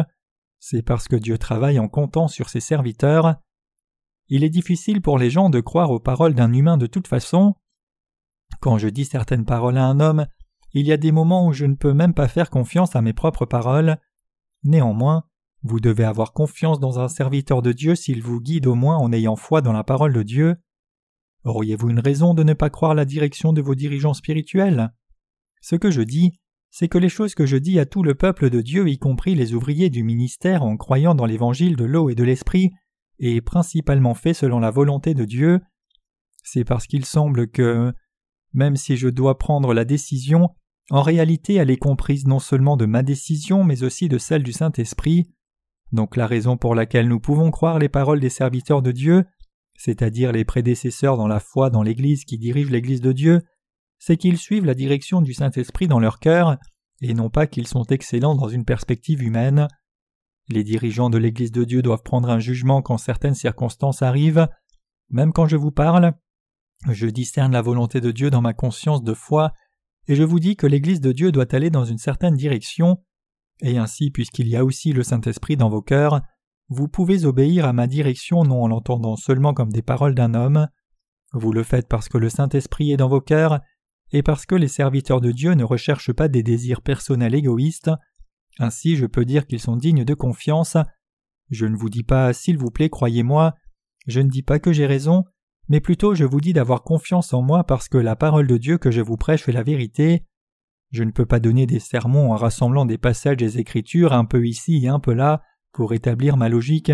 c'est 0.67 0.81
parce 0.81 1.07
que 1.07 1.15
Dieu 1.15 1.37
travaille 1.37 1.77
en 1.77 1.87
comptant 1.87 2.27
sur 2.27 2.49
ses 2.49 2.59
serviteurs. 2.59 3.35
Il 4.29 4.43
est 4.43 4.49
difficile 4.49 4.99
pour 4.99 5.19
les 5.19 5.29
gens 5.29 5.51
de 5.51 5.59
croire 5.59 5.91
aux 5.91 5.99
paroles 5.99 6.33
d'un 6.33 6.51
humain 6.53 6.77
de 6.77 6.87
toute 6.87 7.07
façon. 7.07 7.53
Quand 8.61 8.79
je 8.79 8.87
dis 8.87 9.05
certaines 9.05 9.45
paroles 9.45 9.77
à 9.77 9.85
un 9.85 9.99
homme, 9.99 10.25
il 10.73 10.87
y 10.87 10.91
a 10.91 10.97
des 10.97 11.11
moments 11.11 11.45
où 11.45 11.53
je 11.53 11.65
ne 11.65 11.75
peux 11.75 11.93
même 11.93 12.15
pas 12.15 12.27
faire 12.27 12.49
confiance 12.49 12.95
à 12.95 13.03
mes 13.03 13.13
propres 13.13 13.45
paroles. 13.45 13.99
Néanmoins, 14.63 15.25
vous 15.61 15.79
devez 15.79 16.03
avoir 16.03 16.33
confiance 16.33 16.79
dans 16.79 16.97
un 16.97 17.09
serviteur 17.09 17.61
de 17.61 17.71
Dieu 17.71 17.93
s'il 17.93 18.23
vous 18.23 18.41
guide 18.41 18.65
au 18.65 18.73
moins 18.73 18.97
en 18.97 19.13
ayant 19.13 19.35
foi 19.35 19.61
dans 19.61 19.73
la 19.73 19.83
parole 19.83 20.13
de 20.13 20.23
Dieu. 20.23 20.55
Auriez-vous 21.43 21.91
une 21.91 21.99
raison 21.99 22.33
de 22.33 22.41
ne 22.41 22.53
pas 22.53 22.71
croire 22.71 22.95
la 22.95 23.05
direction 23.05 23.53
de 23.53 23.61
vos 23.61 23.75
dirigeants 23.75 24.15
spirituels? 24.15 24.91
Ce 25.61 25.75
que 25.75 25.91
je 25.91 26.01
dis, 26.01 26.39
c'est 26.77 26.89
que 26.89 26.97
les 26.97 27.07
choses 27.07 27.35
que 27.35 27.45
je 27.45 27.55
dis 27.55 27.79
à 27.79 27.85
tout 27.85 28.03
le 28.03 28.15
peuple 28.15 28.49
de 28.49 28.59
Dieu, 28.59 28.89
y 28.89 28.97
compris 28.97 29.33
les 29.33 29.53
ouvriers 29.53 29.89
du 29.89 30.03
ministère 30.03 30.61
en 30.61 30.75
croyant 30.75 31.15
dans 31.15 31.25
l'évangile 31.25 31.77
de 31.77 31.85
l'eau 31.85 32.09
et 32.09 32.15
de 32.15 32.23
l'esprit, 32.25 32.73
est 33.17 33.39
principalement 33.39 34.13
fait 34.13 34.33
selon 34.33 34.59
la 34.59 34.71
volonté 34.71 35.13
de 35.13 35.23
Dieu. 35.23 35.61
C'est 36.43 36.65
parce 36.65 36.85
qu'il 36.85 37.05
semble 37.05 37.47
que, 37.47 37.93
même 38.51 38.75
si 38.75 38.97
je 38.97 39.07
dois 39.07 39.37
prendre 39.37 39.73
la 39.73 39.85
décision, 39.85 40.49
en 40.89 41.01
réalité 41.01 41.53
elle 41.53 41.71
est 41.71 41.77
comprise 41.77 42.27
non 42.27 42.39
seulement 42.39 42.75
de 42.75 42.85
ma 42.85 43.03
décision 43.03 43.63
mais 43.63 43.83
aussi 43.83 44.09
de 44.09 44.17
celle 44.17 44.43
du 44.43 44.51
Saint-Esprit. 44.51 45.31
Donc 45.93 46.17
la 46.17 46.27
raison 46.27 46.57
pour 46.57 46.75
laquelle 46.75 47.07
nous 47.07 47.21
pouvons 47.21 47.51
croire 47.51 47.79
les 47.79 47.87
paroles 47.87 48.19
des 48.19 48.27
serviteurs 48.27 48.81
de 48.81 48.91
Dieu, 48.91 49.23
c'est-à-dire 49.77 50.33
les 50.33 50.43
prédécesseurs 50.43 51.15
dans 51.15 51.29
la 51.29 51.39
foi 51.39 51.69
dans 51.69 51.83
l'Église 51.83 52.25
qui 52.25 52.37
dirigent 52.37 52.71
l'Église 52.71 52.99
de 52.99 53.13
Dieu, 53.13 53.43
c'est 53.99 54.17
qu'ils 54.17 54.37
suivent 54.37 54.65
la 54.65 54.73
direction 54.73 55.21
du 55.21 55.33
Saint-Esprit 55.33 55.87
dans 55.87 55.99
leur 55.99 56.19
cœur, 56.19 56.57
et 57.01 57.13
non 57.13 57.29
pas 57.29 57.47
qu'ils 57.47 57.67
sont 57.67 57.85
excellents 57.85 58.35
dans 58.35 58.47
une 58.47 58.65
perspective 58.65 59.21
humaine. 59.21 59.67
Les 60.47 60.63
dirigeants 60.63 61.09
de 61.09 61.17
l'Église 61.17 61.51
de 61.51 61.63
Dieu 61.63 61.81
doivent 61.81 62.03
prendre 62.03 62.29
un 62.29 62.39
jugement 62.39 62.81
quand 62.81 62.97
certaines 62.97 63.35
circonstances 63.35 64.01
arrivent. 64.01 64.47
Même 65.09 65.33
quand 65.33 65.47
je 65.47 65.57
vous 65.57 65.71
parle, 65.71 66.13
je 66.89 67.07
discerne 67.07 67.51
la 67.51 67.61
volonté 67.61 68.01
de 68.01 68.11
Dieu 68.11 68.29
dans 68.29 68.41
ma 68.41 68.53
conscience 68.53 69.03
de 69.03 69.13
foi, 69.13 69.53
et 70.07 70.15
je 70.15 70.23
vous 70.23 70.39
dis 70.39 70.55
que 70.55 70.67
l'Église 70.67 71.01
de 71.01 71.11
Dieu 71.11 71.31
doit 71.31 71.53
aller 71.55 71.69
dans 71.69 71.85
une 71.85 71.97
certaine 71.97 72.35
direction, 72.35 73.03
et 73.61 73.77
ainsi, 73.77 74.11
puisqu'il 74.11 74.47
y 74.47 74.55
a 74.55 74.65
aussi 74.65 74.93
le 74.93 75.03
Saint-Esprit 75.03 75.57
dans 75.57 75.69
vos 75.69 75.81
cœurs, 75.81 76.21
vous 76.67 76.87
pouvez 76.87 77.25
obéir 77.25 77.65
à 77.65 77.73
ma 77.73 77.87
direction 77.87 78.43
non 78.43 78.63
en 78.63 78.67
l'entendant 78.67 79.15
seulement 79.15 79.53
comme 79.53 79.71
des 79.71 79.81
paroles 79.81 80.15
d'un 80.15 80.33
homme. 80.33 80.67
Vous 81.31 81.51
le 81.51 81.63
faites 81.63 81.87
parce 81.87 82.09
que 82.09 82.17
le 82.17 82.29
Saint-Esprit 82.29 82.91
est 82.91 82.97
dans 82.97 83.09
vos 83.09 83.21
cœurs, 83.21 83.61
et 84.15 84.23
parce 84.23 84.45
que 84.45 84.55
les 84.55 84.69
serviteurs 84.69 85.19
de 85.19 85.33
Dieu 85.33 85.55
ne 85.55 85.65
recherchent 85.65 86.13
pas 86.13 86.29
des 86.29 86.41
désirs 86.41 86.81
personnels 86.81 87.35
égoïstes. 87.35 87.91
Ainsi, 88.59 88.95
je 88.95 89.05
peux 89.05 89.25
dire 89.25 89.45
qu'ils 89.45 89.59
sont 89.59 89.75
dignes 89.75 90.05
de 90.05 90.13
confiance. 90.13 90.77
Je 91.49 91.65
ne 91.65 91.75
vous 91.75 91.89
dis 91.89 92.03
pas, 92.03 92.31
s'il 92.31 92.57
vous 92.57 92.71
plaît, 92.71 92.89
croyez-moi. 92.89 93.55
Je 94.07 94.21
ne 94.21 94.29
dis 94.29 94.41
pas 94.41 94.57
que 94.59 94.71
j'ai 94.71 94.85
raison, 94.85 95.25
mais 95.67 95.81
plutôt 95.81 96.15
je 96.15 96.23
vous 96.23 96.39
dis 96.39 96.53
d'avoir 96.53 96.83
confiance 96.83 97.33
en 97.33 97.41
moi 97.41 97.65
parce 97.65 97.89
que 97.89 97.97
la 97.97 98.15
parole 98.15 98.47
de 98.47 98.55
Dieu 98.55 98.77
que 98.77 98.89
je 98.89 99.01
vous 99.01 99.17
prêche 99.17 99.49
est 99.49 99.51
la 99.51 99.63
vérité. 99.63 100.25
Je 100.91 101.03
ne 101.03 101.11
peux 101.11 101.25
pas 101.25 101.41
donner 101.41 101.65
des 101.65 101.81
sermons 101.81 102.31
en 102.31 102.37
rassemblant 102.37 102.85
des 102.85 102.97
passages 102.97 103.35
des 103.35 103.59
Écritures 103.59 104.13
un 104.13 104.23
peu 104.23 104.47
ici 104.47 104.79
et 104.81 104.87
un 104.87 105.01
peu 105.01 105.11
là 105.11 105.41
pour 105.73 105.91
établir 105.91 106.37
ma 106.37 106.47
logique. 106.47 106.93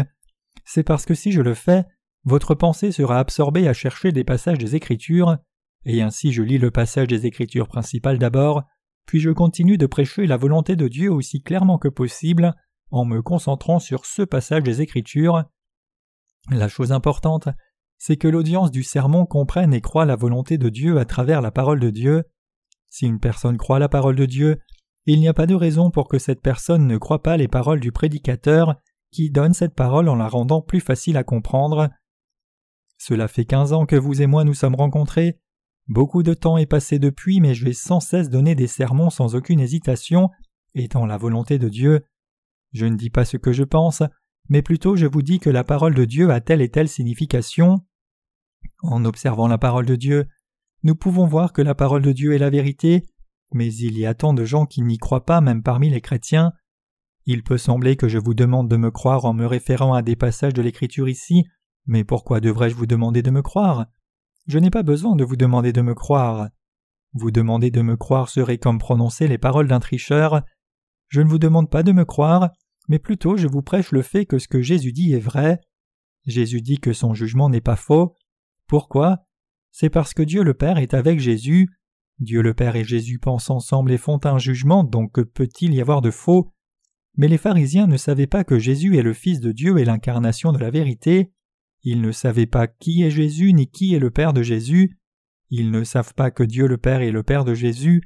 C'est 0.65 0.81
parce 0.81 1.05
que 1.05 1.13
si 1.13 1.31
je 1.31 1.41
le 1.41 1.53
fais, 1.53 1.85
votre 2.23 2.55
pensée 2.55 2.91
sera 2.91 3.19
absorbée 3.19 3.67
à 3.67 3.73
chercher 3.73 4.11
des 4.11 4.23
passages 4.23 4.57
des 4.57 4.75
Écritures, 4.75 5.37
et 5.85 6.01
ainsi 6.01 6.31
je 6.31 6.43
lis 6.43 6.57
le 6.57 6.71
passage 6.71 7.07
des 7.07 7.25
Écritures 7.25 7.67
principales 7.67 8.19
d'abord, 8.19 8.63
puis 9.05 9.19
je 9.19 9.29
continue 9.29 9.77
de 9.77 9.85
prêcher 9.85 10.27
la 10.27 10.37
volonté 10.37 10.75
de 10.75 10.87
Dieu 10.87 11.11
aussi 11.11 11.41
clairement 11.41 11.77
que 11.77 11.87
possible 11.87 12.53
en 12.91 13.05
me 13.05 13.21
concentrant 13.21 13.79
sur 13.79 14.05
ce 14.05 14.21
passage 14.21 14.63
des 14.63 14.81
Écritures. 14.81 15.45
La 16.49 16.67
chose 16.67 16.91
importante, 16.91 17.49
c'est 17.97 18.17
que 18.17 18.27
l'audience 18.27 18.71
du 18.71 18.83
sermon 18.83 19.25
comprenne 19.25 19.73
et 19.73 19.81
croit 19.81 20.05
la 20.05 20.15
volonté 20.15 20.57
de 20.57 20.69
Dieu 20.69 20.97
à 20.97 21.05
travers 21.05 21.41
la 21.41 21.51
parole 21.51 21.79
de 21.79 21.89
Dieu, 21.89 22.23
si 22.89 23.05
une 23.05 23.19
personne 23.19 23.57
croit 23.57 23.79
la 23.79 23.89
parole 23.89 24.15
de 24.15 24.25
Dieu, 24.25 24.59
il 25.05 25.19
n'y 25.19 25.27
a 25.27 25.33
pas 25.33 25.47
de 25.47 25.55
raison 25.55 25.89
pour 25.89 26.07
que 26.07 26.19
cette 26.19 26.41
personne 26.41 26.85
ne 26.85 26.97
croie 26.97 27.23
pas 27.23 27.37
les 27.37 27.47
paroles 27.47 27.79
du 27.79 27.91
prédicateur 27.91 28.75
qui 29.11 29.29
donne 29.29 29.53
cette 29.53 29.75
parole 29.75 30.09
en 30.09 30.15
la 30.15 30.27
rendant 30.27 30.61
plus 30.61 30.79
facile 30.79 31.17
à 31.17 31.23
comprendre. 31.23 31.89
Cela 32.97 33.27
fait 33.27 33.45
quinze 33.45 33.73
ans 33.73 33.85
que 33.85 33.95
vous 33.95 34.21
et 34.21 34.27
moi 34.27 34.43
nous 34.43 34.53
sommes 34.53 34.75
rencontrés. 34.75 35.40
Beaucoup 35.87 36.23
de 36.23 36.33
temps 36.33 36.57
est 36.57 36.65
passé 36.65 36.99
depuis, 36.99 37.41
mais 37.41 37.53
je 37.53 37.65
vais 37.65 37.73
sans 37.73 37.99
cesse 37.99 38.29
donner 38.29 38.55
des 38.55 38.67
sermons 38.67 39.09
sans 39.09 39.35
aucune 39.35 39.59
hésitation, 39.59 40.29
étant 40.73 41.05
la 41.05 41.17
volonté 41.17 41.59
de 41.59 41.69
Dieu. 41.69 42.05
Je 42.71 42.85
ne 42.85 42.95
dis 42.95 43.09
pas 43.09 43.25
ce 43.25 43.37
que 43.37 43.51
je 43.51 43.63
pense, 43.63 44.03
mais 44.49 44.61
plutôt 44.61 44.95
je 44.95 45.05
vous 45.05 45.21
dis 45.21 45.39
que 45.39 45.49
la 45.49 45.63
parole 45.63 45.93
de 45.93 46.05
Dieu 46.05 46.31
a 46.31 46.41
telle 46.41 46.61
et 46.61 46.69
telle 46.69 46.87
signification. 46.87 47.85
En 48.83 49.05
observant 49.05 49.47
la 49.47 49.57
parole 49.57 49.85
de 49.85 49.95
Dieu, 49.95 50.27
nous 50.83 50.95
pouvons 50.95 51.25
voir 51.25 51.53
que 51.53 51.61
la 51.61 51.75
parole 51.75 52.01
de 52.01 52.11
Dieu 52.11 52.33
est 52.33 52.39
la 52.39 52.49
vérité, 52.49 53.05
mais 53.53 53.73
il 53.73 53.97
y 53.97 54.05
a 54.05 54.13
tant 54.13 54.33
de 54.33 54.45
gens 54.45 54.65
qui 54.65 54.81
n'y 54.81 54.97
croient 54.97 55.25
pas 55.25 55.41
même 55.41 55.63
parmi 55.63 55.89
les 55.89 56.01
chrétiens. 56.01 56.53
Il 57.25 57.43
peut 57.43 57.57
sembler 57.57 57.97
que 57.97 58.07
je 58.07 58.17
vous 58.17 58.33
demande 58.33 58.69
de 58.69 58.77
me 58.77 58.91
croire 58.91 59.25
en 59.25 59.33
me 59.33 59.45
référant 59.45 59.93
à 59.93 60.01
des 60.01 60.15
passages 60.15 60.53
de 60.53 60.61
l'Écriture 60.61 61.07
ici, 61.07 61.45
mais 61.85 62.03
pourquoi 62.03 62.39
devrais-je 62.39 62.75
vous 62.75 62.87
demander 62.87 63.21
de 63.21 63.31
me 63.31 63.41
croire? 63.41 63.87
Je 64.47 64.59
n'ai 64.59 64.69
pas 64.69 64.83
besoin 64.83 65.15
de 65.15 65.23
vous 65.23 65.35
demander 65.35 65.71
de 65.71 65.81
me 65.81 65.93
croire. 65.93 66.49
Vous 67.13 67.31
demander 67.31 67.71
de 67.71 67.81
me 67.81 67.97
croire 67.97 68.29
serait 68.29 68.57
comme 68.57 68.79
prononcer 68.79 69.27
les 69.27 69.37
paroles 69.37 69.67
d'un 69.67 69.79
tricheur. 69.79 70.41
Je 71.09 71.21
ne 71.21 71.29
vous 71.29 71.39
demande 71.39 71.69
pas 71.69 71.83
de 71.83 71.91
me 71.91 72.05
croire, 72.05 72.51
mais 72.87 72.99
plutôt 72.99 73.37
je 73.37 73.47
vous 73.47 73.61
prêche 73.61 73.91
le 73.91 74.01
fait 74.01 74.25
que 74.25 74.39
ce 74.39 74.47
que 74.47 74.61
Jésus 74.61 74.93
dit 74.93 75.13
est 75.13 75.19
vrai. 75.19 75.59
Jésus 76.25 76.61
dit 76.61 76.79
que 76.79 76.93
son 76.93 77.13
jugement 77.13 77.49
n'est 77.49 77.61
pas 77.61 77.75
faux. 77.75 78.15
Pourquoi? 78.67 79.25
C'est 79.71 79.89
parce 79.89 80.13
que 80.13 80.23
Dieu 80.23 80.43
le 80.43 80.53
Père 80.53 80.77
est 80.77 80.93
avec 80.93 81.19
Jésus. 81.19 81.69
Dieu 82.19 82.41
le 82.41 82.53
Père 82.53 82.75
et 82.75 82.83
Jésus 82.83 83.19
pensent 83.19 83.49
ensemble 83.49 83.91
et 83.91 83.97
font 83.97 84.19
un 84.23 84.37
jugement, 84.37 84.83
donc 84.83 85.13
que 85.13 85.21
peut-il 85.21 85.73
y 85.73 85.81
avoir 85.81 86.01
de 86.01 86.11
faux? 86.11 86.53
Mais 87.17 87.27
les 87.27 87.37
pharisiens 87.37 87.87
ne 87.87 87.97
savaient 87.97 88.27
pas 88.27 88.43
que 88.43 88.59
Jésus 88.59 88.97
est 88.97 89.01
le 89.01 89.13
Fils 89.13 89.39
de 89.39 89.51
Dieu 89.51 89.77
et 89.79 89.85
l'incarnation 89.85 90.53
de 90.53 90.59
la 90.59 90.69
vérité. 90.69 91.31
Ils 91.83 92.01
ne 92.01 92.11
savaient 92.11 92.45
pas 92.45 92.67
qui 92.67 93.03
est 93.03 93.11
Jésus 93.11 93.53
ni 93.53 93.67
qui 93.67 93.95
est 93.95 93.99
le 93.99 94.11
Père 94.11 94.33
de 94.33 94.43
Jésus. 94.43 94.97
Ils 95.49 95.71
ne 95.71 95.83
savent 95.83 96.13
pas 96.13 96.31
que 96.31 96.43
Dieu 96.43 96.67
le 96.67 96.77
Père 96.77 97.01
est 97.01 97.11
le 97.11 97.23
Père 97.23 97.43
de 97.43 97.53
Jésus, 97.53 98.03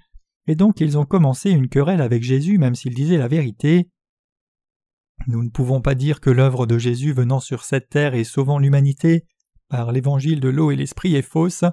et 0.48 0.55
donc 0.55 0.79
ils 0.79 0.98
ont 0.98 1.05
commencé 1.05 1.51
une 1.51 1.70
querelle 1.70 2.01
avec 2.01 2.24
Jésus 2.24 2.58
même 2.58 2.75
s'il 2.75 2.94
disait 2.94 3.17
la 3.17 3.27
vérité. 3.27 3.89
Nous 5.27 5.44
ne 5.44 5.50
pouvons 5.50 5.82
pas 5.82 5.96
dire 5.96 6.22
que 6.22 6.29
l'œuvre 6.29 6.65
de 6.65 6.77
Jésus 6.77 7.13
venant 7.13 7.39
sur 7.39 7.63
cette 7.63 7.89
terre 7.89 8.15
et 8.15 8.24
sauvant 8.24 8.60
l'humanité 8.60 9.25
par 9.70 9.91
l'évangile 9.91 10.39
de 10.39 10.50
l'eau 10.50 10.72
et 10.72 10.75
l'esprit 10.75 11.15
est 11.15 11.22
fausse, 11.22 11.63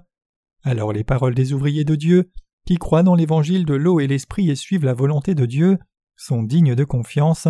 alors 0.63 0.93
les 0.93 1.05
paroles 1.05 1.35
des 1.35 1.53
ouvriers 1.53 1.85
de 1.85 1.95
Dieu, 1.95 2.31
qui 2.67 2.77
croient 2.77 3.03
dans 3.03 3.15
l'évangile 3.15 3.67
de 3.67 3.75
l'eau 3.75 4.01
et 4.01 4.07
l'esprit 4.07 4.51
et 4.51 4.55
suivent 4.55 4.85
la 4.85 4.95
volonté 4.95 5.35
de 5.35 5.47
Dieu, 5.47 5.79
sont 6.17 6.43
dignes 6.43 6.75
de 6.75 6.85
confiance. 6.85 7.49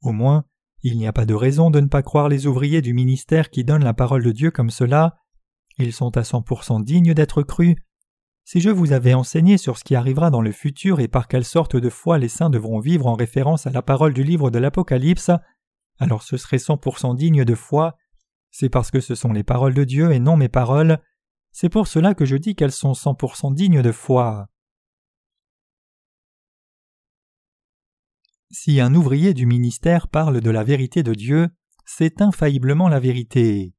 Au 0.00 0.12
moins, 0.12 0.44
Il 0.90 0.96
n'y 0.96 1.06
a 1.06 1.12
pas 1.12 1.26
de 1.26 1.34
raison 1.34 1.70
de 1.70 1.80
ne 1.80 1.86
pas 1.86 2.00
croire 2.00 2.30
les 2.30 2.46
ouvriers 2.46 2.80
du 2.80 2.94
ministère 2.94 3.50
qui 3.50 3.62
donnent 3.62 3.84
la 3.84 3.92
parole 3.92 4.24
de 4.24 4.32
Dieu 4.32 4.50
comme 4.50 4.70
cela. 4.70 5.18
Ils 5.76 5.92
sont 5.92 6.16
à 6.16 6.24
cent 6.24 6.40
pour 6.40 6.64
cent 6.64 6.80
dignes 6.80 7.12
d'être 7.12 7.42
crus. 7.42 7.76
Si 8.46 8.62
je 8.62 8.70
vous 8.70 8.92
avais 8.92 9.12
enseigné 9.12 9.58
sur 9.58 9.76
ce 9.76 9.84
qui 9.84 9.94
arrivera 9.94 10.30
dans 10.30 10.40
le 10.40 10.50
futur 10.50 11.00
et 11.00 11.06
par 11.06 11.28
quelle 11.28 11.44
sorte 11.44 11.76
de 11.76 11.90
foi 11.90 12.16
les 12.16 12.30
saints 12.30 12.48
devront 12.48 12.80
vivre 12.80 13.06
en 13.06 13.12
référence 13.12 13.66
à 13.66 13.70
la 13.70 13.82
parole 13.82 14.14
du 14.14 14.24
livre 14.24 14.50
de 14.50 14.58
l'Apocalypse, 14.58 15.30
alors 15.98 16.22
ce 16.22 16.38
serait 16.38 16.56
cent 16.56 16.78
pour 16.78 16.98
cent 16.98 17.12
digne 17.12 17.44
de 17.44 17.54
foi. 17.54 17.98
C'est 18.50 18.70
parce 18.70 18.90
que 18.90 19.00
ce 19.00 19.14
sont 19.14 19.34
les 19.34 19.44
paroles 19.44 19.74
de 19.74 19.84
Dieu 19.84 20.10
et 20.12 20.20
non 20.20 20.38
mes 20.38 20.48
paroles. 20.48 21.02
C'est 21.52 21.68
pour 21.68 21.86
cela 21.86 22.14
que 22.14 22.24
je 22.24 22.36
dis 22.36 22.54
qu'elles 22.54 22.72
sont 22.72 22.94
cent 22.94 23.14
pour 23.14 23.36
cent 23.36 23.50
dignes 23.50 23.82
de 23.82 23.92
foi. 23.92 24.46
Si 28.50 28.80
un 28.80 28.94
ouvrier 28.94 29.34
du 29.34 29.44
ministère 29.44 30.08
parle 30.08 30.40
de 30.40 30.50
la 30.50 30.64
vérité 30.64 31.02
de 31.02 31.12
Dieu, 31.12 31.48
c'est 31.84 32.22
infailliblement 32.22 32.88
la 32.88 32.98
vérité. 32.98 33.74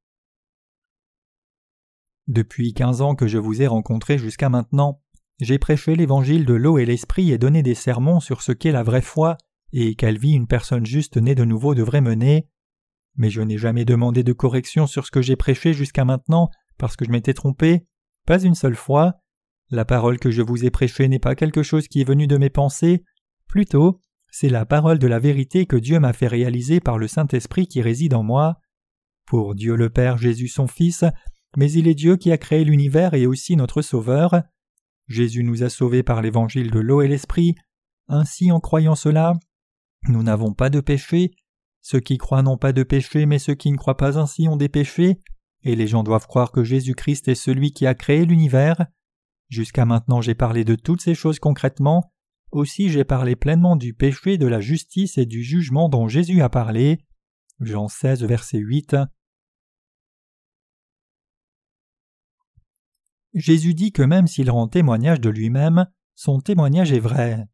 Depuis 2.28 2.72
quinze 2.72 3.00
ans 3.00 3.16
que 3.16 3.26
je 3.26 3.38
vous 3.38 3.62
ai 3.62 3.66
rencontré 3.66 4.16
jusqu'à 4.16 4.48
maintenant, 4.48 5.02
j'ai 5.40 5.58
prêché 5.58 5.96
l'évangile 5.96 6.44
de 6.44 6.54
l'eau 6.54 6.78
et 6.78 6.84
l'esprit 6.84 7.32
et 7.32 7.38
donné 7.38 7.64
des 7.64 7.74
sermons 7.74 8.20
sur 8.20 8.42
ce 8.42 8.52
qu'est 8.52 8.70
la 8.70 8.84
vraie 8.84 9.02
foi 9.02 9.38
et 9.72 9.96
quelle 9.96 10.18
vie 10.18 10.34
une 10.34 10.46
personne 10.46 10.86
juste 10.86 11.16
née 11.16 11.34
de 11.34 11.44
nouveau 11.44 11.74
devrait 11.74 12.00
mener. 12.00 12.48
Mais 13.16 13.30
je 13.30 13.40
n'ai 13.40 13.58
jamais 13.58 13.84
demandé 13.84 14.22
de 14.22 14.32
correction 14.32 14.86
sur 14.86 15.04
ce 15.04 15.10
que 15.10 15.22
j'ai 15.22 15.34
prêché 15.34 15.72
jusqu'à 15.72 16.04
maintenant 16.04 16.48
parce 16.78 16.94
que 16.94 17.04
je 17.04 17.10
m'étais 17.10 17.34
trompé, 17.34 17.86
pas 18.24 18.40
une 18.40 18.54
seule 18.54 18.76
fois. 18.76 19.14
La 19.70 19.84
parole 19.84 20.20
que 20.20 20.30
je 20.30 20.42
vous 20.42 20.64
ai 20.64 20.70
prêchée 20.70 21.08
n'est 21.08 21.18
pas 21.18 21.34
quelque 21.34 21.64
chose 21.64 21.88
qui 21.88 22.00
est 22.00 22.08
venu 22.08 22.28
de 22.28 22.36
mes 22.36 22.50
pensées, 22.50 23.02
plutôt 23.48 24.00
c'est 24.30 24.48
la 24.48 24.64
parole 24.64 24.98
de 24.98 25.06
la 25.06 25.18
vérité 25.18 25.66
que 25.66 25.76
Dieu 25.76 25.98
m'a 25.98 26.12
fait 26.12 26.28
réaliser 26.28 26.80
par 26.80 26.98
le 26.98 27.08
Saint-Esprit 27.08 27.66
qui 27.66 27.82
réside 27.82 28.14
en 28.14 28.22
moi. 28.22 28.60
Pour 29.26 29.54
Dieu 29.54 29.74
le 29.74 29.90
Père 29.90 30.18
Jésus 30.18 30.48
son 30.48 30.66
Fils, 30.66 31.04
mais 31.56 31.70
il 31.72 31.88
est 31.88 31.94
Dieu 31.94 32.16
qui 32.16 32.32
a 32.32 32.38
créé 32.38 32.64
l'univers 32.64 33.14
et 33.14 33.26
aussi 33.26 33.56
notre 33.56 33.82
Sauveur. 33.82 34.42
Jésus 35.08 35.42
nous 35.42 35.62
a 35.62 35.68
sauvés 35.68 36.02
par 36.02 36.22
l'évangile 36.22 36.70
de 36.70 36.78
l'eau 36.78 37.02
et 37.02 37.08
l'Esprit. 37.08 37.54
Ainsi, 38.08 38.52
en 38.52 38.60
croyant 38.60 38.94
cela, 38.94 39.34
nous 40.08 40.22
n'avons 40.22 40.52
pas 40.52 40.70
de 40.70 40.80
péché. 40.80 41.32
Ceux 41.80 42.00
qui 42.00 42.18
croient 42.18 42.42
n'ont 42.42 42.58
pas 42.58 42.72
de 42.72 42.82
péché, 42.82 43.26
mais 43.26 43.38
ceux 43.38 43.54
qui 43.54 43.72
ne 43.72 43.76
croient 43.76 43.96
pas 43.96 44.18
ainsi 44.18 44.48
ont 44.48 44.56
des 44.56 44.68
péchés, 44.68 45.20
et 45.62 45.76
les 45.76 45.86
gens 45.86 46.02
doivent 46.02 46.26
croire 46.26 46.52
que 46.52 46.64
Jésus-Christ 46.64 47.28
est 47.28 47.34
celui 47.34 47.72
qui 47.72 47.86
a 47.86 47.94
créé 47.94 48.24
l'univers. 48.24 48.86
Jusqu'à 49.48 49.84
maintenant 49.84 50.20
j'ai 50.20 50.34
parlé 50.34 50.64
de 50.64 50.74
toutes 50.74 51.00
ces 51.00 51.14
choses 51.14 51.38
concrètement, 51.38 52.12
aussi 52.52 52.90
j'ai 52.90 53.04
parlé 53.04 53.36
pleinement 53.36 53.76
du 53.76 53.94
péché, 53.94 54.38
de 54.38 54.46
la 54.46 54.60
justice 54.60 55.18
et 55.18 55.26
du 55.26 55.42
jugement 55.42 55.88
dont 55.88 56.08
Jésus 56.08 56.42
a 56.42 56.48
parlé. 56.48 57.04
Jean 57.60 57.88
16, 57.88 58.24
verset 58.24 58.58
8. 58.58 58.96
Jésus 63.34 63.74
dit 63.74 63.92
que 63.92 64.02
même 64.02 64.26
s'il 64.26 64.50
rend 64.50 64.66
témoignage 64.66 65.20
de 65.20 65.30
lui-même, 65.30 65.86
son 66.14 66.40
témoignage 66.40 66.92
est 66.92 67.00
vrai. 67.00 67.46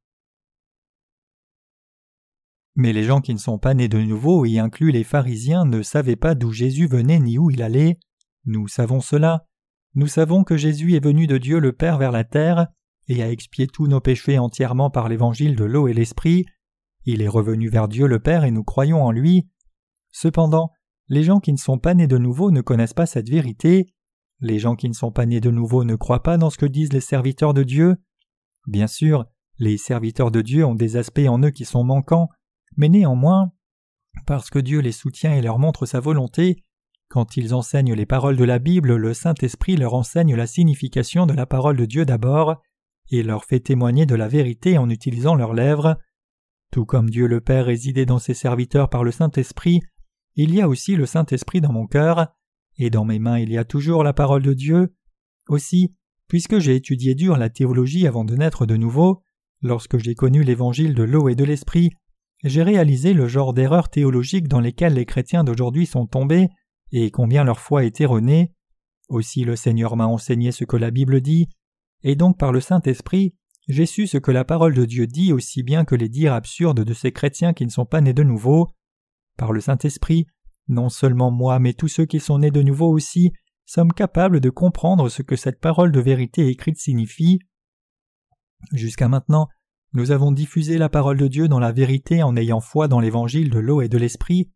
Mais 2.77 2.93
les 2.93 3.05
gens 3.05 3.21
qui 3.21 3.33
ne 3.33 3.39
sont 3.39 3.59
pas 3.59 3.75
nés 3.75 3.89
de 3.89 3.99
nouveau, 3.99 4.45
y 4.45 4.59
inclus 4.59 4.91
les 4.91 5.05
pharisiens, 5.05 5.65
ne 5.65 5.83
savaient 5.83 6.17
pas 6.17 6.35
d'où 6.35 6.53
Jésus 6.53 6.87
venait 6.87 7.19
ni 7.19 7.39
où 7.39 7.51
il 7.51 7.63
allait. 7.63 7.99
Nous 8.45 8.69
savons 8.69 9.01
cela. 9.01 9.47
Nous 9.95 10.07
savons 10.07 10.45
que 10.45 10.57
Jésus 10.59 10.95
est 10.95 11.03
venu 11.03 11.27
de 11.27 11.39
Dieu 11.39 11.59
le 11.59 11.73
Père 11.73 11.97
vers 11.97 12.13
la 12.13 12.25
terre, 12.25 12.69
et 13.09 13.23
a 13.23 13.31
expié 13.31 13.67
tous 13.67 13.87
nos 13.87 14.01
péchés 14.01 14.39
entièrement 14.39 14.91
par 14.91 15.09
l'évangile 15.09 15.57
de 15.57 15.65
l'eau 15.65 15.89
et 15.89 15.93
l'esprit. 15.93 16.47
Il 17.05 17.23
est 17.23 17.29
revenu 17.29 17.69
vers 17.69 17.89
Dieu 17.89 18.07
le 18.07 18.19
Père 18.19 18.45
et 18.45 18.51
nous 18.51 18.65
croyons 18.65 19.03
en 19.05 19.11
lui. 19.11 19.49
Cependant, 20.11 20.71
les 21.09 21.23
gens 21.23 21.41
qui 21.41 21.53
ne 21.53 21.59
sont 21.59 21.79
pas 21.79 21.95
nés 21.95 22.09
de 22.09 22.19
nouveau 22.19 22.51
ne 22.51 22.61
connaissent 22.61 22.95
pas 22.95 23.07
cette 23.07 23.29
vérité. 23.29 23.93
Les 24.41 24.59
gens 24.59 24.75
qui 24.75 24.89
ne 24.89 24.95
sont 24.95 25.13
pas 25.13 25.27
nés 25.27 25.41
de 25.41 25.51
nouveau 25.51 25.85
ne 25.85 25.95
croient 25.95 26.23
pas 26.23 26.37
dans 26.37 26.51
ce 26.51 26.59
que 26.59 26.67
disent 26.67 26.93
les 26.93 27.01
serviteurs 27.01 27.55
de 27.55 27.63
Dieu. 27.63 27.97
Bien 28.67 28.89
sûr, 28.89 29.27
les 29.59 29.79
serviteurs 29.79 30.31
de 30.31 30.43
Dieu 30.43 30.65
ont 30.65 30.75
des 30.75 30.97
aspects 30.97 31.29
en 31.29 31.43
eux 31.43 31.51
qui 31.51 31.65
sont 31.65 31.85
manquants, 31.85 32.29
mais 32.77 32.89
néanmoins, 32.89 33.53
parce 34.27 34.51
que 34.51 34.59
Dieu 34.59 34.81
les 34.81 34.93
soutient 34.93 35.35
et 35.35 35.43
leur 35.43 35.59
montre 35.59 35.87
sa 35.87 36.01
volonté, 36.01 36.65
quand 37.09 37.37
ils 37.37 37.55
enseignent 37.55 37.95
les 37.95 38.07
paroles 38.07 38.37
de 38.37 38.45
la 38.45 38.59
Bible, 38.59 38.97
le 38.97 39.15
Saint-Esprit 39.15 39.77
leur 39.77 39.95
enseigne 39.95 40.35
la 40.35 40.47
signification 40.47 41.27
de 41.27 41.35
la 41.35 41.47
parole 41.47 41.77
de 41.77 41.85
Dieu 41.85 42.05
d'abord, 42.05 42.61
et 43.11 43.23
leur 43.23 43.45
fait 43.45 43.61
témoigner 43.61 44.07
de 44.07 44.15
la 44.15 44.29
vérité 44.29 44.79
en 44.79 44.91
utilisant 44.91 45.35
leurs 45.35 45.55
lèvres. 45.55 45.99
Tout 46.73 46.85
comme 46.85 47.11
Dieu 47.11 47.27
le 47.27 47.41
Père 47.41 47.67
résidait 47.67 48.07
dans 48.07 48.19
ses 48.19 48.35
serviteurs 48.35 48.89
par 48.89 49.05
le 49.05 49.13
Saint-Esprit, 49.13 49.81
il 50.35 50.55
y 50.55 50.61
a 50.61 50.69
aussi 50.69 50.97
le 50.97 51.07
Saint-Esprit 51.07 51.61
dans 51.61 51.73
mon 51.73 51.87
cœur, 51.87 52.29
et 52.79 52.91
dans 52.91 53.05
mes 53.05 53.19
mains 53.19 53.39
il 53.39 53.51
y 53.51 53.59
a 53.59 53.65
toujours 53.65 54.05
la 54.05 54.13
parole 54.13 54.43
de 54.43 54.53
Dieu. 54.53 54.95
Aussi, 55.49 55.95
puisque 56.29 56.59
j'ai 56.59 56.75
étudié 56.75 57.15
dur 57.15 57.37
la 57.37 57.49
théologie 57.49 58.07
avant 58.07 58.25
de 58.25 58.35
naître 58.35 58.67
de 58.67 58.77
nouveau, 58.77 59.23
lorsque 59.63 59.97
j'ai 59.97 60.15
connu 60.15 60.43
l'évangile 60.43 60.95
de 60.95 61.03
l'eau 61.03 61.29
et 61.29 61.35
de 61.35 61.45
l'esprit, 61.45 61.91
j'ai 62.45 62.63
réalisé 62.63 63.15
le 63.15 63.29
genre 63.29 63.55
d'erreurs 63.55 63.89
théologiques 63.89 64.49
dans 64.49 64.61
lesquelles 64.61 64.95
les 64.95 65.07
chrétiens 65.07 65.45
d'aujourd'hui 65.45 65.87
sont 65.87 66.07
tombés 66.07 66.49
et 66.93 67.11
combien 67.11 67.45
leur 67.45 67.61
foi 67.61 67.85
est 67.85 68.01
erronée. 68.01 68.53
Aussi 69.09 69.45
le 69.45 69.57
Seigneur 69.57 69.97
m'a 69.97 70.07
enseigné 70.07 70.53
ce 70.53 70.65
que 70.65 70.77
la 70.77 70.91
Bible 70.91 71.21
dit, 71.21 71.49
et 72.07 72.15
donc 72.15 72.39
par 72.39 72.53
le 72.53 72.61
Saint-Esprit, 72.61 73.35
j'ai 73.67 73.85
su 73.85 74.07
ce 74.07 74.17
que 74.17 74.31
la 74.31 74.45
parole 74.45 74.75
de 74.75 74.85
Dieu 74.85 75.09
dit 75.09 75.33
aussi 75.33 75.65
bien 75.65 75.85
que 75.85 75.97
les 75.97 76.09
dires 76.09 76.35
absurdes 76.35 76.85
de 76.85 76.95
ces 76.95 77.11
chrétiens 77.11 77.53
qui 77.53 77.67
ne 77.67 77.71
sont 77.71 77.85
pas 77.85 78.01
nés 78.01 78.15
de 78.15 78.23
nouveau. 78.23 78.69
Par 79.37 79.53
le 79.53 79.61
Saint-Esprit, 79.61 80.29
non 80.69 80.89
seulement 80.89 81.33
moi, 81.33 81.59
mais 81.59 81.75
tous 81.75 81.89
ceux 81.89 82.07
qui 82.07 82.21
sont 82.21 82.39
nés 82.39 82.53
de 82.53 82.63
nouveau 82.63 82.93
aussi, 82.93 83.33
sommes 83.65 83.93
capables 83.93 84.39
de 84.39 84.51
comprendre 84.51 85.09
ce 85.09 85.23
que 85.23 85.35
cette 85.35 85.61
parole 85.61 85.91
de 85.91 85.99
vérité 85.99 86.47
écrite 86.47 86.79
signifie. 86.79 87.41
Jusqu'à 88.73 89.09
maintenant, 89.09 89.49
nous 89.93 90.13
avons 90.13 90.31
diffusé 90.31 90.79
la 90.79 90.89
parole 90.89 91.19
de 91.19 91.27
Dieu 91.27 91.49
dans 91.49 91.59
la 91.59 91.73
vérité 91.73 92.23
en 92.23 92.37
ayant 92.37 92.61
foi 92.61 92.87
dans 92.87 93.01
l'évangile 93.01 93.51
de 93.51 93.59
l'eau 93.59 93.81
et 93.81 93.89
de 93.89 93.99
l'esprit, 93.99 94.53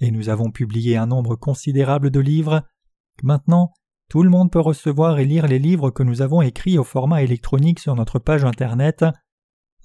et 0.00 0.10
nous 0.10 0.28
avons 0.28 0.50
publié 0.50 0.98
un 0.98 1.06
nombre 1.06 1.34
considérable 1.34 2.10
de 2.10 2.20
livres. 2.20 2.62
Maintenant, 3.22 3.72
tout 4.10 4.24
le 4.24 4.28
monde 4.28 4.50
peut 4.50 4.60
recevoir 4.60 5.20
et 5.20 5.24
lire 5.24 5.46
les 5.46 5.60
livres 5.60 5.92
que 5.92 6.02
nous 6.02 6.20
avons 6.20 6.42
écrits 6.42 6.78
au 6.78 6.84
format 6.84 7.22
électronique 7.22 7.78
sur 7.78 7.94
notre 7.94 8.18
page 8.18 8.44
Internet. 8.44 9.04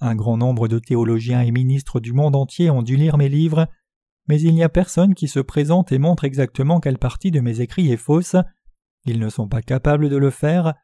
Un 0.00 0.16
grand 0.16 0.36
nombre 0.36 0.66
de 0.66 0.80
théologiens 0.80 1.42
et 1.42 1.52
ministres 1.52 2.00
du 2.00 2.12
monde 2.12 2.34
entier 2.34 2.68
ont 2.68 2.82
dû 2.82 2.96
lire 2.96 3.18
mes 3.18 3.28
livres, 3.28 3.68
mais 4.26 4.40
il 4.40 4.52
n'y 4.52 4.64
a 4.64 4.68
personne 4.68 5.14
qui 5.14 5.28
se 5.28 5.38
présente 5.38 5.92
et 5.92 6.00
montre 6.00 6.24
exactement 6.24 6.80
quelle 6.80 6.98
partie 6.98 7.30
de 7.30 7.38
mes 7.38 7.60
écrits 7.60 7.92
est 7.92 7.96
fausse. 7.96 8.34
Ils 9.04 9.20
ne 9.20 9.28
sont 9.28 9.46
pas 9.46 9.62
capables 9.62 10.08
de 10.08 10.16
le 10.16 10.30
faire. 10.30 10.74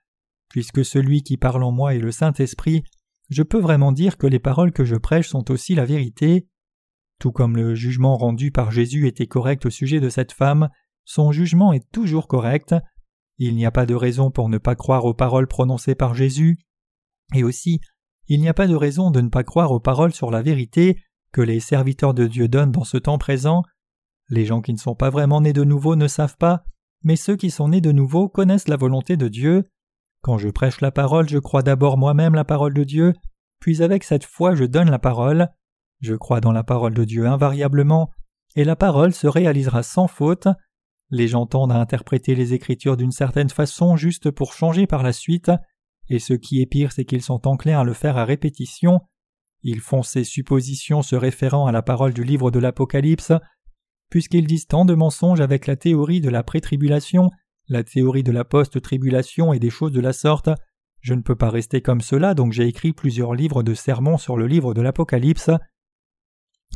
Puisque 0.49 0.85
celui 0.85 1.25
qui 1.25 1.37
parle 1.37 1.65
en 1.65 1.73
moi 1.73 1.97
est 1.97 1.99
le 1.99 2.13
Saint-Esprit, 2.13 2.85
je 3.29 3.43
peux 3.43 3.61
vraiment 3.61 3.91
dire 3.91 4.19
que 4.19 4.29
les 4.29 4.39
paroles 4.39 4.71
que 4.71 4.85
je 4.85 4.95
prêche 4.97 5.29
sont 5.29 5.51
aussi 5.51 5.75
la 5.75 5.85
vérité. 5.85 6.47
Tout 7.19 7.33
comme 7.33 7.57
le 7.57 7.75
jugement 7.75 8.17
rendu 8.17 8.53
par 8.53 8.71
Jésus 8.71 9.09
était 9.09 9.27
correct 9.27 9.67
au 9.67 9.71
sujet 9.71 9.99
de 9.99 10.11
cette 10.11 10.33
femme, 10.33 10.69
son 11.05 11.33
jugement 11.33 11.73
est 11.73 11.91
toujours 11.91 12.29
correct. 12.29 12.73
Il 13.39 13.55
n'y 13.57 13.67
a 13.67 13.71
pas 13.71 13.87
de 13.87 13.95
raison 13.95 14.31
pour 14.31 14.49
ne 14.49 14.59
pas 14.59 14.75
croire 14.75 15.05
aux 15.05 15.15
paroles 15.15 15.49
prononcées 15.49 15.95
par 15.95 16.15
Jésus, 16.15 16.59
et 17.35 17.45
aussi 17.45 17.81
il 18.29 18.41
n'y 18.41 18.49
a 18.49 18.55
pas 18.55 18.69
de 18.69 18.75
raison 18.75 19.11
de 19.11 19.21
ne 19.21 19.29
pas 19.29 19.45
croire 19.45 19.73
aux 19.73 19.81
paroles 19.81 20.13
sur 20.13 20.31
la 20.31 20.43
vérité 20.43 20.97
que 21.33 21.41
les 21.41 21.61
serviteurs 21.61 22.15
de 22.15 22.27
Dieu 22.27 22.49
donnent 22.49 22.73
dans 22.73 22.85
ce 22.85 22.97
temps 22.97 23.19
présent. 23.19 23.63
Les 24.29 24.45
gens 24.45 24.61
qui 24.61 24.73
ne 24.73 24.79
sont 24.79 24.95
pas 24.95 25.11
vraiment 25.11 25.41
nés 25.41 25.53
de 25.53 25.65
nouveau 25.65 25.97
ne 25.97 26.07
savent 26.09 26.37
pas, 26.37 26.65
mais 27.05 27.17
ceux 27.17 27.37
qui 27.37 27.51
sont 27.51 27.69
nés 27.69 27.81
de 27.81 27.93
nouveau 27.93 28.29
connaissent 28.29 28.69
la 28.69 28.77
volonté 28.77 29.17
de 29.17 29.29
Dieu. 29.29 29.69
Quand 30.23 30.39
je 30.39 30.49
prêche 30.49 30.81
la 30.81 30.93
parole, 30.93 31.29
je 31.29 31.39
crois 31.39 31.63
d'abord 31.63 31.99
moi-même 31.99 32.35
la 32.35 32.45
parole 32.45 32.75
de 32.75 32.85
Dieu, 32.85 33.13
puis 33.59 33.83
avec 33.83 34.05
cette 34.05 34.25
foi 34.25 34.55
je 34.55 34.65
donne 34.65 34.91
la 34.91 34.99
parole. 34.99 35.49
Je 36.01 36.15
crois 36.15 36.41
dans 36.41 36.53
la 36.53 36.65
parole 36.65 36.95
de 36.95 37.05
Dieu 37.05 37.27
invariablement, 37.27 38.11
et 38.55 38.65
la 38.65 38.77
parole 38.77 39.13
se 39.13 39.27
réalisera 39.27 39.83
sans 39.83 40.07
faute. 40.07 40.49
Les 41.13 41.29
gens 41.29 41.45
tendent 41.45 41.73
à 41.73 41.79
interpréter 41.79 42.35
les 42.35 42.55
Écritures 42.55 42.97
d'une 42.97 43.13
certaine 43.13 43.51
façon 43.51 43.97
juste 43.97 44.31
pour 44.31 44.55
changer 44.55 44.87
par 44.87 45.03
la 45.03 45.13
suite, 45.13 45.53
et 46.09 46.19
ce 46.19 46.33
qui 46.33 46.63
est 46.63 46.67
pire 46.67 46.91
c'est 46.91 47.05
qu'ils 47.05 47.21
sont 47.21 47.47
enclins 47.47 47.81
à 47.81 47.85
le 47.85 47.93
faire 47.93 48.17
à 48.17 48.25
répétition. 48.25 49.03
Ils 49.63 49.81
font 49.81 50.03
ces 50.03 50.25
suppositions 50.25 51.03
se 51.03 51.15
référant 51.15 51.67
à 51.67 51.73
la 51.73 51.83
parole 51.83 52.15
du 52.15 52.25
livre 52.25 52.51
de 52.51 52.59
l'Apocalypse, 52.59 53.33
puisqu'ils 54.09 54.47
disent 54.47 54.67
tant 54.67 54.87
de 54.87 54.95
mensonges 54.95 55.43
avec 55.43 55.67
la 55.67 55.77
théorie 55.77 56.23
de 56.23 56.31
la 56.31 56.43
pré-tribulation, 56.43 57.31
la 57.69 57.85
théorie 57.85 58.23
de 58.23 58.33
la 58.33 58.45
post-tribulation 58.45 59.53
et 59.53 59.59
des 59.59 59.71
choses 59.71 59.93
de 59.93 60.01
la 60.01 60.15
sorte. 60.15 60.49
Je 61.03 61.13
ne 61.13 61.21
peux 61.21 61.37
pas 61.37 61.51
rester 61.51 61.83
comme 61.83 62.01
cela, 62.01 62.33
donc 62.33 62.53
j'ai 62.53 62.67
écrit 62.67 62.95
plusieurs 62.95 63.35
livres 63.35 63.63
de 63.63 63.75
sermons 63.75 64.17
sur 64.17 64.39
le 64.39 64.47
livre 64.47 64.73
de 64.73 64.81
l'Apocalypse. 64.81 65.51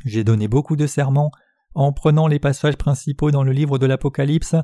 J'ai 0.04 0.24
donné 0.24 0.46
beaucoup 0.46 0.76
de 0.76 0.86
sermons 0.86 1.30
en 1.76 1.92
prenant 1.92 2.26
les 2.26 2.38
passages 2.38 2.76
principaux 2.76 3.30
dans 3.30 3.42
le 3.42 3.52
livre 3.52 3.78
de 3.78 3.84
l'Apocalypse, 3.84 4.56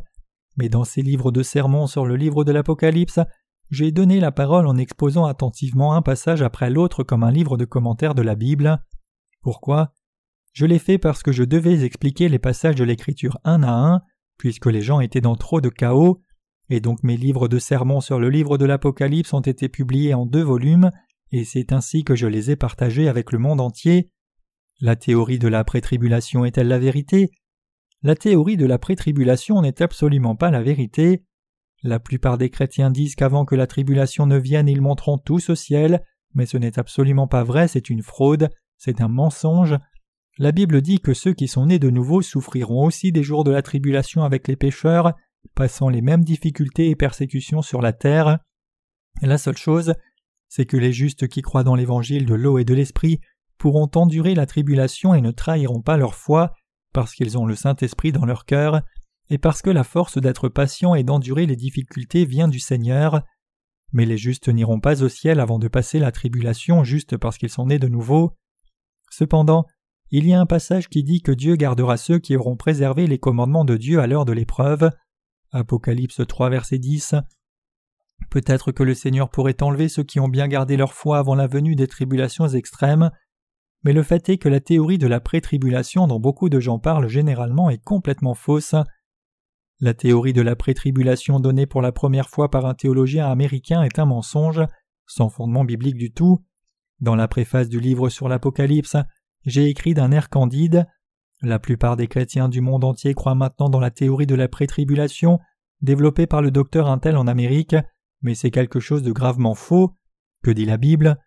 mais 0.57 0.71
dans 0.71 0.85
ces 0.85 1.03
livres 1.03 1.31
de 1.31 1.43
sermons 1.43 1.87
sur 1.87 2.07
le 2.07 2.17
livre 2.17 2.43
de 2.43 2.53
l'Apocalypse, 2.53 3.21
j'ai 3.71 3.93
donné 3.93 4.19
la 4.19 4.33
parole 4.33 4.67
en 4.67 4.79
exposant 4.79 5.27
attentivement 5.27 5.95
un 5.95 6.01
passage 6.01 6.41
après 6.41 6.71
l'autre 6.71 7.05
comme 7.05 7.23
un 7.23 7.31
livre 7.31 7.59
de 7.59 7.67
commentaires 7.67 8.15
de 8.15 8.23
la 8.23 8.35
Bible. 8.35 8.83
Pourquoi? 9.43 9.93
Je 10.55 10.65
l'ai 10.65 10.79
fait 10.79 10.97
parce 10.97 11.23
que 11.23 11.33
je 11.33 11.45
devais 11.45 11.85
expliquer 11.85 12.31
les 12.31 12.39
passages 12.39 12.77
de 12.77 12.85
l'Écriture 12.85 13.39
un 13.45 13.63
à 13.63 13.73
un, 13.73 14.01
puisque 14.39 14.67
les 14.67 14.83
gens 14.83 15.01
étaient 15.01 15.21
dans 15.21 15.37
trop 15.37 15.61
de 15.61 15.69
chaos, 15.69 16.23
et 16.71 16.81
donc 16.81 17.03
mes 17.03 17.19
livres 17.19 17.47
de 17.47 17.59
sermons 17.59 18.01
sur 18.01 18.19
le 18.19 18.31
livre 18.31 18.57
de 18.57 18.65
l'Apocalypse 18.65 19.35
ont 19.35 19.41
été 19.41 19.69
publiés 19.69 20.15
en 20.15 20.25
deux 20.25 20.43
volumes, 20.43 20.91
et 21.31 21.45
c'est 21.45 21.73
ainsi 21.73 22.05
que 22.05 22.15
je 22.15 22.27
les 22.27 22.51
ai 22.51 22.57
partagés 22.57 23.09
avec 23.09 23.33
le 23.33 23.39
monde 23.39 23.61
entier. 23.61 24.11
La 24.85 24.97
théorie 24.97 25.39
de 25.39 25.47
la 25.47 25.63
prétribulation 25.63 26.45
est-elle 26.45 26.67
la 26.67 26.81
vérité? 26.81 27.31
La 28.03 28.17
théorie 28.17 28.57
de 28.57 28.67
la 28.67 28.79
prétribulation 28.79 29.63
n'est 29.63 29.81
absolument 29.81 30.35
pas 30.35 30.51
la 30.51 30.61
vérité. 30.61 31.23
La 31.85 32.01
plupart 32.01 32.37
des 32.37 32.51
chrétiens 32.51 32.91
disent 32.91 33.15
qu'avant 33.15 33.45
que 33.45 33.55
la 33.55 33.69
tribulation 33.69 34.27
ne 34.27 34.37
vienne, 34.37 34.69
ils 34.69 34.81
monteront 34.81 35.19
tous 35.19 35.51
au 35.51 35.55
ciel, 35.55 36.03
mais 36.35 36.47
ce 36.47 36.57
n'est 36.57 36.81
absolument 36.81 37.29
pas 37.29 37.45
vrai, 37.45 37.69
c'est 37.69 37.91
une 37.91 38.03
fraude, 38.03 38.51
c'est 38.77 39.01
un 39.01 39.07
mensonge. 39.07 39.79
La 40.37 40.51
Bible 40.51 40.83
dit 40.83 40.99
que 40.99 41.15
ceux 41.15 41.33
qui 41.33 41.47
sont 41.47 41.67
nés 41.67 41.79
de 41.79 41.91
nouveau 41.91 42.21
souffriront 42.21 42.85
aussi 42.85 43.13
des 43.13 43.23
jours 43.23 43.45
de 43.45 43.53
la 43.53 43.63
tribulation 43.63 44.25
avec 44.25 44.49
les 44.49 44.57
pécheurs, 44.57 45.13
passant 45.55 45.91
les 45.91 46.03
mêmes 46.03 46.25
difficultés 46.25 46.91
et 46.91 46.97
persécutions 46.97 47.63
sur 47.63 47.83
la 47.83 47.93
terre. 47.93 48.41
La 49.21 49.39
seule 49.39 49.59
chose, 49.59 49.95
c'est 50.49 50.67
que 50.67 50.77
les 50.77 50.93
justes 50.93 51.29
qui 51.29 51.41
croient 51.41 51.63
dans 51.63 51.77
l'évangile 51.77 52.27
de 52.27 52.35
l'eau 52.35 52.59
et 52.59 52.65
de 52.65 52.75
l'esprit 52.75 53.21
pourront 53.63 53.89
endurer 53.95 54.35
la 54.35 54.45
tribulation 54.45 55.15
et 55.15 55.21
ne 55.21 55.31
trahiront 55.31 55.83
pas 55.83 55.97
leur 55.97 56.17
foi, 56.17 56.53
parce 56.93 57.15
qu'ils 57.15 57.39
ont 57.39 57.47
le 57.47 57.55
Saint-Esprit 57.55 58.11
dans 58.11 58.25
leur 58.25 58.45
cœur, 58.45 58.83
et 59.31 59.39
parce 59.39 59.63
que 59.63 59.71
la 59.71 59.85
force 59.85 60.19
d'être 60.19 60.49
patient 60.49 60.97
et 60.97 61.05
d'endurer 61.05 61.47
les 61.47 61.55
difficultés 61.55 62.25
vient 62.25 62.49
du 62.49 62.59
Seigneur. 62.59 63.23
Mais 63.93 64.05
les 64.05 64.19
justes 64.19 64.49
n'iront 64.49 64.81
pas 64.81 65.05
au 65.05 65.09
ciel 65.09 65.39
avant 65.39 65.61
de 65.61 65.69
passer 65.69 66.01
la 66.01 66.11
tribulation 66.11 66.83
juste 66.83 67.17
parce 67.17 67.39
qu'ils 67.39 67.51
sont 67.51 67.67
nés 67.67 67.79
de 67.79 67.87
nouveau. 67.87 68.37
Cependant, 69.11 69.65
il 70.11 70.27
y 70.27 70.35
a 70.35 70.41
un 70.41 70.47
passage 70.47 70.89
qui 70.89 71.05
dit 71.05 71.23
que 71.23 71.31
Dieu 71.31 71.55
gardera 71.55 71.97
ceux 71.97 72.19
qui 72.19 72.35
auront 72.35 72.57
préservé 72.57 73.07
les 73.07 73.21
commandements 73.21 73.65
de 73.65 73.77
Dieu 73.77 74.01
à 74.01 74.09
l'heure 74.09 74.25
de 74.25 74.33
l'épreuve. 74.33 74.91
Apocalypse 75.53 76.21
3 76.27 76.51
verset 76.51 76.79
10. 76.79 77.15
Peut-être 78.29 78.73
que 78.73 78.83
le 78.83 78.95
Seigneur 78.95 79.31
pourrait 79.31 79.63
enlever 79.63 79.89
ceux 79.89 80.03
qui 80.03 80.19
ont 80.19 80.29
bien 80.29 80.49
gardé 80.49 80.77
leur 80.77 80.95
foi 80.95 81.19
avant 81.19 81.37
la 81.37 81.47
venue 81.47 81.77
des 81.77 81.87
tribulations 81.87 82.49
extrêmes, 82.49 83.13
mais 83.85 83.93
le 83.93 84.03
fait 84.03 84.29
est 84.29 84.39
que 84.39 84.49
la 84.49 84.61
théorie 84.61 84.99
de 84.99 85.07
la 85.07 85.21
pré-tribulation 85.21 86.07
dont 86.07 86.21
beaucoup 86.21 86.49
de 86.49 86.61
gens 86.61 86.79
parlent 86.79 87.09
généralement 87.09 87.71
est 87.71 87.83
complètement 87.83 88.35
fausse. 88.35 88.75
La 89.81 89.95
théorie 89.95 90.33
de 90.33 90.43
la 90.43 90.55
prétribulation 90.55 91.41
donnée 91.41 91.67
pour 91.67 91.83
la 91.83 91.91
première 91.91 92.29
fois 92.29 92.51
par 92.51 92.67
un 92.67 92.75
théologien 92.75 93.29
américain 93.29 93.83
est 93.83 93.99
un 93.99 94.05
mensonge, 94.05 94.61
sans 95.07 95.29
fondement 95.29 95.65
biblique 95.65 95.97
du 95.97 96.13
tout. 96.13 96.45
Dans 97.01 97.17
la 97.17 97.27
préface 97.27 97.69
du 97.69 97.81
livre 97.81 98.09
sur 98.09 98.29
l'Apocalypse, 98.29 98.97
j'ai 99.45 99.69
écrit 99.69 99.95
d'un 99.95 100.13
air 100.13 100.29
candide 100.29 100.87
La 101.41 101.59
plupart 101.59 101.97
des 101.97 102.07
chrétiens 102.07 102.49
du 102.49 102.61
monde 102.61 102.85
entier 102.85 103.15
croient 103.15 103.35
maintenant 103.35 103.69
dans 103.69 103.81
la 103.81 103.91
théorie 103.91 104.29
de 104.29 104.37
la 104.37 104.47
prétribulation, 104.47 105.41
développée 105.81 106.29
par 106.29 106.43
le 106.43 106.53
docteur 106.53 106.89
Intel 106.89 107.17
en 107.17 107.27
Amérique, 107.27 107.75
mais 108.21 108.37
c'est 108.37 108.53
quelque 108.53 108.79
chose 108.79 109.03
de 109.03 109.11
gravement 109.11 109.57
faux. 109.57 109.97
Que 110.45 110.53
dit 110.53 110.65
la 110.65 110.77
Bible? 110.77 111.19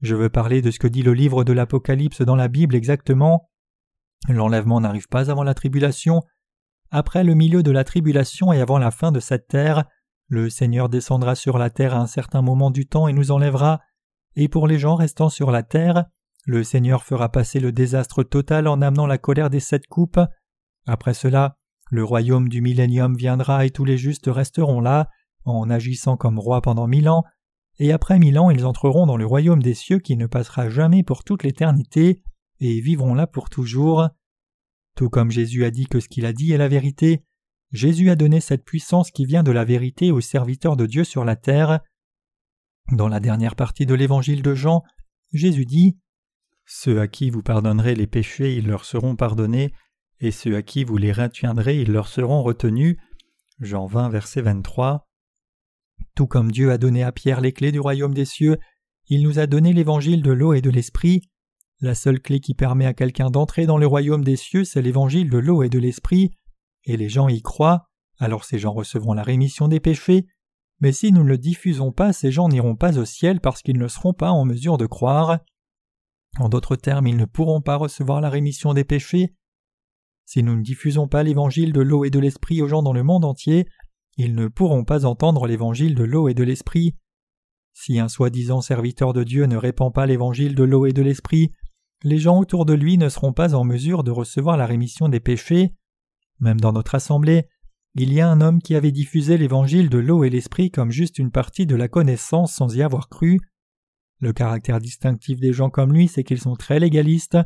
Je 0.00 0.14
veux 0.14 0.30
parler 0.30 0.62
de 0.62 0.70
ce 0.70 0.78
que 0.78 0.86
dit 0.86 1.02
le 1.02 1.14
livre 1.14 1.44
de 1.44 1.52
l'Apocalypse 1.52 2.22
dans 2.22 2.36
la 2.36 2.48
Bible 2.48 2.74
exactement. 2.74 3.50
L'enlèvement 4.28 4.80
n'arrive 4.80 5.08
pas 5.08 5.30
avant 5.30 5.42
la 5.42 5.54
tribulation, 5.54 6.22
après 6.90 7.22
le 7.22 7.34
milieu 7.34 7.62
de 7.62 7.70
la 7.70 7.84
tribulation 7.84 8.52
et 8.52 8.60
avant 8.60 8.78
la 8.78 8.90
fin 8.90 9.12
de 9.12 9.20
cette 9.20 9.46
terre, 9.46 9.84
le 10.26 10.50
Seigneur 10.50 10.88
descendra 10.88 11.36
sur 11.36 11.56
la 11.56 11.70
terre 11.70 11.94
à 11.94 12.00
un 12.00 12.06
certain 12.06 12.42
moment 12.42 12.70
du 12.70 12.86
temps 12.86 13.06
et 13.06 13.12
nous 13.12 13.30
enlèvera, 13.30 13.80
et 14.34 14.48
pour 14.48 14.66
les 14.66 14.78
gens 14.78 14.96
restant 14.96 15.28
sur 15.28 15.52
la 15.52 15.62
terre, 15.62 16.06
le 16.46 16.64
Seigneur 16.64 17.04
fera 17.04 17.28
passer 17.28 17.60
le 17.60 17.70
désastre 17.70 18.24
total 18.24 18.66
en 18.66 18.82
amenant 18.82 19.06
la 19.06 19.18
colère 19.18 19.50
des 19.50 19.60
sept 19.60 19.86
coupes. 19.86 20.20
Après 20.86 21.14
cela, 21.14 21.56
le 21.90 22.02
royaume 22.02 22.48
du 22.48 22.60
millénium 22.60 23.16
viendra 23.16 23.64
et 23.66 23.70
tous 23.70 23.84
les 23.84 23.98
justes 23.98 24.28
resteront 24.28 24.80
là, 24.80 25.08
en 25.44 25.70
agissant 25.70 26.16
comme 26.16 26.38
rois 26.38 26.60
pendant 26.60 26.88
mille 26.88 27.08
ans, 27.08 27.24
et 27.80 27.92
après 27.92 28.18
mille 28.18 28.38
ans 28.38 28.50
ils 28.50 28.66
entreront 28.66 29.06
dans 29.06 29.16
le 29.16 29.26
royaume 29.26 29.62
des 29.62 29.74
cieux 29.74 29.98
qui 29.98 30.16
ne 30.16 30.26
passera 30.26 30.68
jamais 30.68 31.02
pour 31.02 31.24
toute 31.24 31.42
l'éternité, 31.42 32.22
et 32.60 32.80
vivront 32.80 33.14
là 33.14 33.26
pour 33.26 33.48
toujours. 33.48 34.08
Tout 34.94 35.08
comme 35.08 35.30
Jésus 35.30 35.64
a 35.64 35.70
dit 35.70 35.86
que 35.86 35.98
ce 35.98 36.08
qu'il 36.08 36.26
a 36.26 36.34
dit 36.34 36.52
est 36.52 36.58
la 36.58 36.68
vérité, 36.68 37.24
Jésus 37.72 38.10
a 38.10 38.16
donné 38.16 38.40
cette 38.40 38.64
puissance 38.64 39.10
qui 39.10 39.24
vient 39.24 39.42
de 39.42 39.50
la 39.50 39.64
vérité 39.64 40.12
aux 40.12 40.20
serviteurs 40.20 40.76
de 40.76 40.84
Dieu 40.84 41.04
sur 41.04 41.24
la 41.24 41.36
terre. 41.36 41.80
Dans 42.92 43.08
la 43.08 43.18
dernière 43.18 43.56
partie 43.56 43.86
de 43.86 43.94
l'évangile 43.94 44.42
de 44.42 44.54
Jean, 44.54 44.82
Jésus 45.32 45.64
dit 45.64 45.96
Ceux 46.66 47.00
à 47.00 47.08
qui 47.08 47.30
vous 47.30 47.42
pardonnerez 47.42 47.94
les 47.94 48.06
péchés, 48.06 48.56
ils 48.56 48.66
leur 48.66 48.84
seront 48.84 49.16
pardonnés, 49.16 49.72
et 50.18 50.32
ceux 50.32 50.54
à 50.54 50.62
qui 50.62 50.84
vous 50.84 50.98
les 50.98 51.12
retiendrez, 51.12 51.80
ils 51.80 51.92
leur 51.92 52.08
seront 52.08 52.42
retenus. 52.42 52.98
Jean 53.58 53.86
20, 53.86 54.10
verset 54.10 54.42
23. 54.42 55.09
Tout 56.14 56.26
comme 56.26 56.50
Dieu 56.50 56.70
a 56.70 56.78
donné 56.78 57.02
à 57.02 57.12
Pierre 57.12 57.40
les 57.40 57.52
clés 57.52 57.72
du 57.72 57.80
royaume 57.80 58.14
des 58.14 58.24
cieux, 58.24 58.58
il 59.08 59.22
nous 59.22 59.38
a 59.38 59.46
donné 59.46 59.72
l'évangile 59.72 60.22
de 60.22 60.30
l'eau 60.30 60.52
et 60.52 60.60
de 60.60 60.70
l'esprit. 60.70 61.22
La 61.80 61.94
seule 61.94 62.20
clé 62.20 62.40
qui 62.40 62.54
permet 62.54 62.86
à 62.86 62.94
quelqu'un 62.94 63.30
d'entrer 63.30 63.66
dans 63.66 63.78
le 63.78 63.86
royaume 63.86 64.22
des 64.22 64.36
cieux, 64.36 64.64
c'est 64.64 64.82
l'évangile 64.82 65.30
de 65.30 65.38
l'eau 65.38 65.62
et 65.62 65.68
de 65.68 65.78
l'esprit, 65.78 66.30
et 66.84 66.96
les 66.96 67.08
gens 67.08 67.28
y 67.28 67.42
croient, 67.42 67.88
alors 68.18 68.44
ces 68.44 68.58
gens 68.58 68.72
recevront 68.72 69.14
la 69.14 69.22
rémission 69.22 69.66
des 69.66 69.80
péchés, 69.80 70.26
mais 70.80 70.92
si 70.92 71.12
nous 71.12 71.22
ne 71.22 71.28
le 71.28 71.38
diffusons 71.38 71.92
pas, 71.92 72.12
ces 72.12 72.30
gens 72.32 72.48
n'iront 72.48 72.76
pas 72.76 72.98
au 72.98 73.04
ciel 73.04 73.40
parce 73.40 73.62
qu'ils 73.62 73.78
ne 73.78 73.88
seront 73.88 74.14
pas 74.14 74.30
en 74.30 74.44
mesure 74.44 74.78
de 74.78 74.86
croire. 74.86 75.40
En 76.38 76.48
d'autres 76.48 76.76
termes, 76.76 77.06
ils 77.06 77.16
ne 77.16 77.26
pourront 77.26 77.60
pas 77.60 77.76
recevoir 77.76 78.20
la 78.20 78.30
rémission 78.30 78.72
des 78.72 78.84
péchés. 78.84 79.34
Si 80.24 80.42
nous 80.42 80.56
ne 80.56 80.62
diffusons 80.62 81.08
pas 81.08 81.22
l'évangile 81.22 81.72
de 81.72 81.80
l'eau 81.80 82.04
et 82.04 82.10
de 82.10 82.18
l'esprit 82.18 82.62
aux 82.62 82.68
gens 82.68 82.82
dans 82.82 82.92
le 82.92 83.02
monde 83.02 83.24
entier, 83.24 83.66
ils 84.16 84.34
ne 84.34 84.48
pourront 84.48 84.84
pas 84.84 85.04
entendre 85.06 85.46
l'évangile 85.46 85.94
de 85.94 86.04
l'eau 86.04 86.28
et 86.28 86.34
de 86.34 86.44
l'esprit. 86.44 86.96
Si 87.72 87.98
un 87.98 88.08
soi-disant 88.08 88.60
serviteur 88.60 89.12
de 89.12 89.24
Dieu 89.24 89.46
ne 89.46 89.56
répand 89.56 89.92
pas 89.92 90.06
l'évangile 90.06 90.54
de 90.54 90.64
l'eau 90.64 90.86
et 90.86 90.92
de 90.92 91.02
l'esprit, 91.02 91.52
les 92.02 92.18
gens 92.18 92.38
autour 92.38 92.64
de 92.64 92.74
lui 92.74 92.98
ne 92.98 93.08
seront 93.08 93.32
pas 93.32 93.54
en 93.54 93.64
mesure 93.64 94.04
de 94.04 94.10
recevoir 94.10 94.56
la 94.56 94.66
rémission 94.66 95.08
des 95.08 95.20
péchés. 95.20 95.74
Même 96.40 96.60
dans 96.60 96.72
notre 96.72 96.94
assemblée, 96.94 97.46
il 97.94 98.12
y 98.12 98.20
a 98.20 98.28
un 98.28 98.40
homme 98.40 98.62
qui 98.62 98.74
avait 98.74 98.92
diffusé 98.92 99.36
l'évangile 99.36 99.90
de 99.90 99.98
l'eau 99.98 100.24
et 100.24 100.30
l'esprit 100.30 100.70
comme 100.70 100.90
juste 100.90 101.18
une 101.18 101.30
partie 101.30 101.66
de 101.66 101.76
la 101.76 101.88
connaissance 101.88 102.54
sans 102.54 102.74
y 102.74 102.82
avoir 102.82 103.08
cru. 103.08 103.40
Le 104.20 104.32
caractère 104.32 104.80
distinctif 104.80 105.40
des 105.40 105.52
gens 105.52 105.70
comme 105.70 105.92
lui, 105.92 106.08
c'est 106.08 106.24
qu'ils 106.24 106.40
sont 106.40 106.54
très 106.54 106.78
légalistes, 106.78 107.38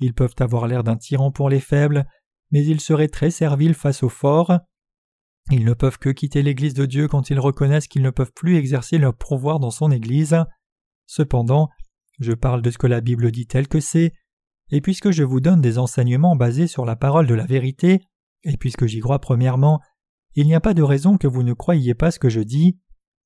ils 0.00 0.14
peuvent 0.14 0.34
avoir 0.40 0.66
l'air 0.66 0.84
d'un 0.84 0.96
tyran 0.96 1.30
pour 1.32 1.48
les 1.48 1.60
faibles, 1.60 2.06
mais 2.50 2.64
ils 2.64 2.80
seraient 2.80 3.08
très 3.08 3.30
serviles 3.30 3.74
face 3.74 4.02
aux 4.02 4.08
forts. 4.08 4.58
Ils 5.50 5.64
ne 5.64 5.72
peuvent 5.72 5.98
que 5.98 6.10
quitter 6.10 6.42
l'Église 6.42 6.74
de 6.74 6.84
Dieu 6.84 7.08
quand 7.08 7.30
ils 7.30 7.40
reconnaissent 7.40 7.88
qu'ils 7.88 8.02
ne 8.02 8.10
peuvent 8.10 8.32
plus 8.34 8.56
exercer 8.56 8.98
leur 8.98 9.14
pouvoir 9.14 9.60
dans 9.60 9.70
son 9.70 9.90
Église. 9.90 10.36
Cependant, 11.06 11.70
je 12.18 12.32
parle 12.32 12.60
de 12.60 12.70
ce 12.70 12.78
que 12.78 12.86
la 12.86 13.00
Bible 13.00 13.30
dit 13.30 13.46
tel 13.46 13.66
que 13.66 13.80
c'est, 13.80 14.12
et 14.70 14.80
puisque 14.82 15.10
je 15.10 15.22
vous 15.22 15.40
donne 15.40 15.62
des 15.62 15.78
enseignements 15.78 16.36
basés 16.36 16.66
sur 16.66 16.84
la 16.84 16.96
parole 16.96 17.26
de 17.26 17.34
la 17.34 17.46
vérité, 17.46 18.02
et 18.42 18.56
puisque 18.58 18.86
j'y 18.86 19.00
crois 19.00 19.20
premièrement, 19.20 19.80
il 20.34 20.46
n'y 20.46 20.54
a 20.54 20.60
pas 20.60 20.74
de 20.74 20.82
raison 20.82 21.16
que 21.16 21.26
vous 21.26 21.42
ne 21.42 21.54
croyiez 21.54 21.94
pas 21.94 22.10
ce 22.10 22.18
que 22.18 22.28
je 22.28 22.40
dis. 22.40 22.78